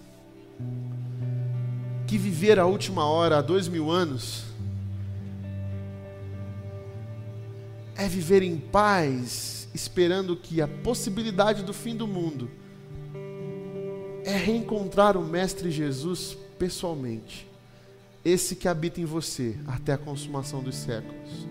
que 2.10 2.18
viver 2.18 2.58
a 2.58 2.66
última 2.66 3.06
hora 3.06 3.38
há 3.38 3.42
dois 3.42 3.68
mil 3.68 3.92
anos 3.92 4.46
é 7.96 8.08
viver 8.08 8.42
em 8.42 8.58
paz, 8.58 9.70
esperando 9.76 10.36
que 10.36 10.60
a 10.60 10.68
possibilidade 10.68 11.62
do 11.62 11.72
fim 11.72 11.96
do 11.96 12.08
mundo 12.08 12.50
é 14.26 14.36
reencontrar 14.36 15.16
o 15.16 15.22
Mestre 15.24 15.70
Jesus 15.70 16.36
pessoalmente, 16.58 17.48
esse 18.26 18.56
que 18.56 18.68
habita 18.68 19.00
em 19.00 19.06
você 19.06 19.56
até 19.68 19.94
a 19.94 19.98
consumação 19.98 20.64
dos 20.64 20.78
séculos 20.78 21.48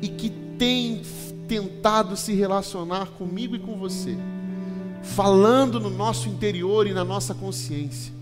e 0.00 0.06
que 0.06 0.30
tem 0.56 1.02
tentado 1.48 2.16
se 2.16 2.32
relacionar 2.32 3.06
comigo 3.18 3.56
e 3.56 3.58
com 3.58 3.76
você, 3.76 4.16
falando 5.02 5.80
no 5.80 5.90
nosso 5.90 6.28
interior 6.28 6.86
e 6.86 6.92
na 6.92 7.04
nossa 7.04 7.34
consciência 7.34 8.19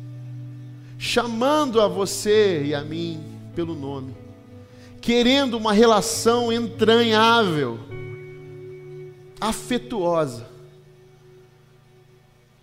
chamando 0.99 1.81
a 1.81 1.87
você 1.87 2.65
e 2.65 2.75
a 2.75 2.83
mim 2.83 3.23
pelo 3.55 3.75
nome, 3.75 4.15
querendo 5.01 5.57
uma 5.57 5.73
relação 5.73 6.53
entranhável, 6.53 7.79
afetuosa. 9.41 10.49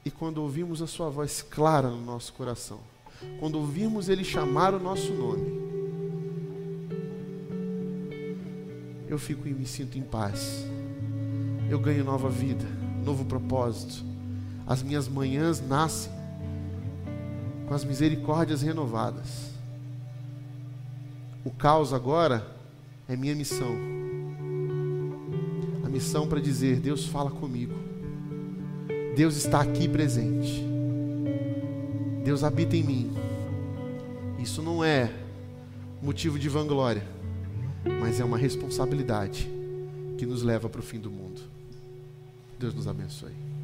E 0.04 0.12
quando 0.12 0.40
ouvimos 0.40 0.82
a 0.82 0.88
Sua 0.88 1.10
voz 1.10 1.42
clara 1.42 1.90
no 1.90 2.02
nosso 2.02 2.34
coração, 2.34 2.80
quando 3.40 3.56
ouvirmos 3.56 4.10
Ele 4.10 4.24
chamar 4.24 4.74
o 4.74 4.80
nosso 4.80 5.14
nome, 5.14 5.66
eu 9.08 9.18
fico 9.18 9.48
e 9.48 9.54
me 9.54 9.66
sinto 9.66 9.98
em 9.98 10.02
paz. 10.02 10.66
Eu 11.70 11.80
ganho 11.80 12.04
nova 12.04 12.30
vida, 12.30 12.66
novo 13.04 13.24
propósito. 13.26 14.04
As 14.68 14.84
minhas 14.84 15.08
manhãs 15.08 15.66
nascem 15.66 16.12
com 17.68 17.74
as 17.74 17.84
misericórdias 17.84 18.62
renovadas. 18.62 19.52
O 21.44 21.52
caos 21.52 21.94
agora 21.94 22.46
é 23.08 23.16
minha 23.16 23.36
missão. 23.36 23.76
A 25.84 25.90
missão 25.90 26.28
para 26.28 26.42
dizer: 26.42 26.80
Deus 26.80 27.06
fala 27.06 27.30
comigo. 27.30 27.74
Deus 29.16 29.36
está 29.36 29.62
aqui 29.62 29.88
presente. 29.88 30.64
Deus 32.24 32.44
habita 32.44 32.76
em 32.76 32.84
mim. 32.84 33.12
Isso 34.40 34.62
não 34.62 34.84
é 34.84 35.12
motivo 36.02 36.38
de 36.38 36.50
vanglória, 36.50 37.04
mas 38.00 38.20
é 38.20 38.26
uma 38.26 38.38
responsabilidade 38.38 39.50
que 40.18 40.26
nos 40.26 40.44
leva 40.44 40.70
para 40.70 40.80
o 40.80 40.84
fim 40.84 41.00
do 41.00 41.10
mundo. 41.10 41.42
Deus 42.60 42.74
nos 42.74 42.88
abençoe. 42.88 43.55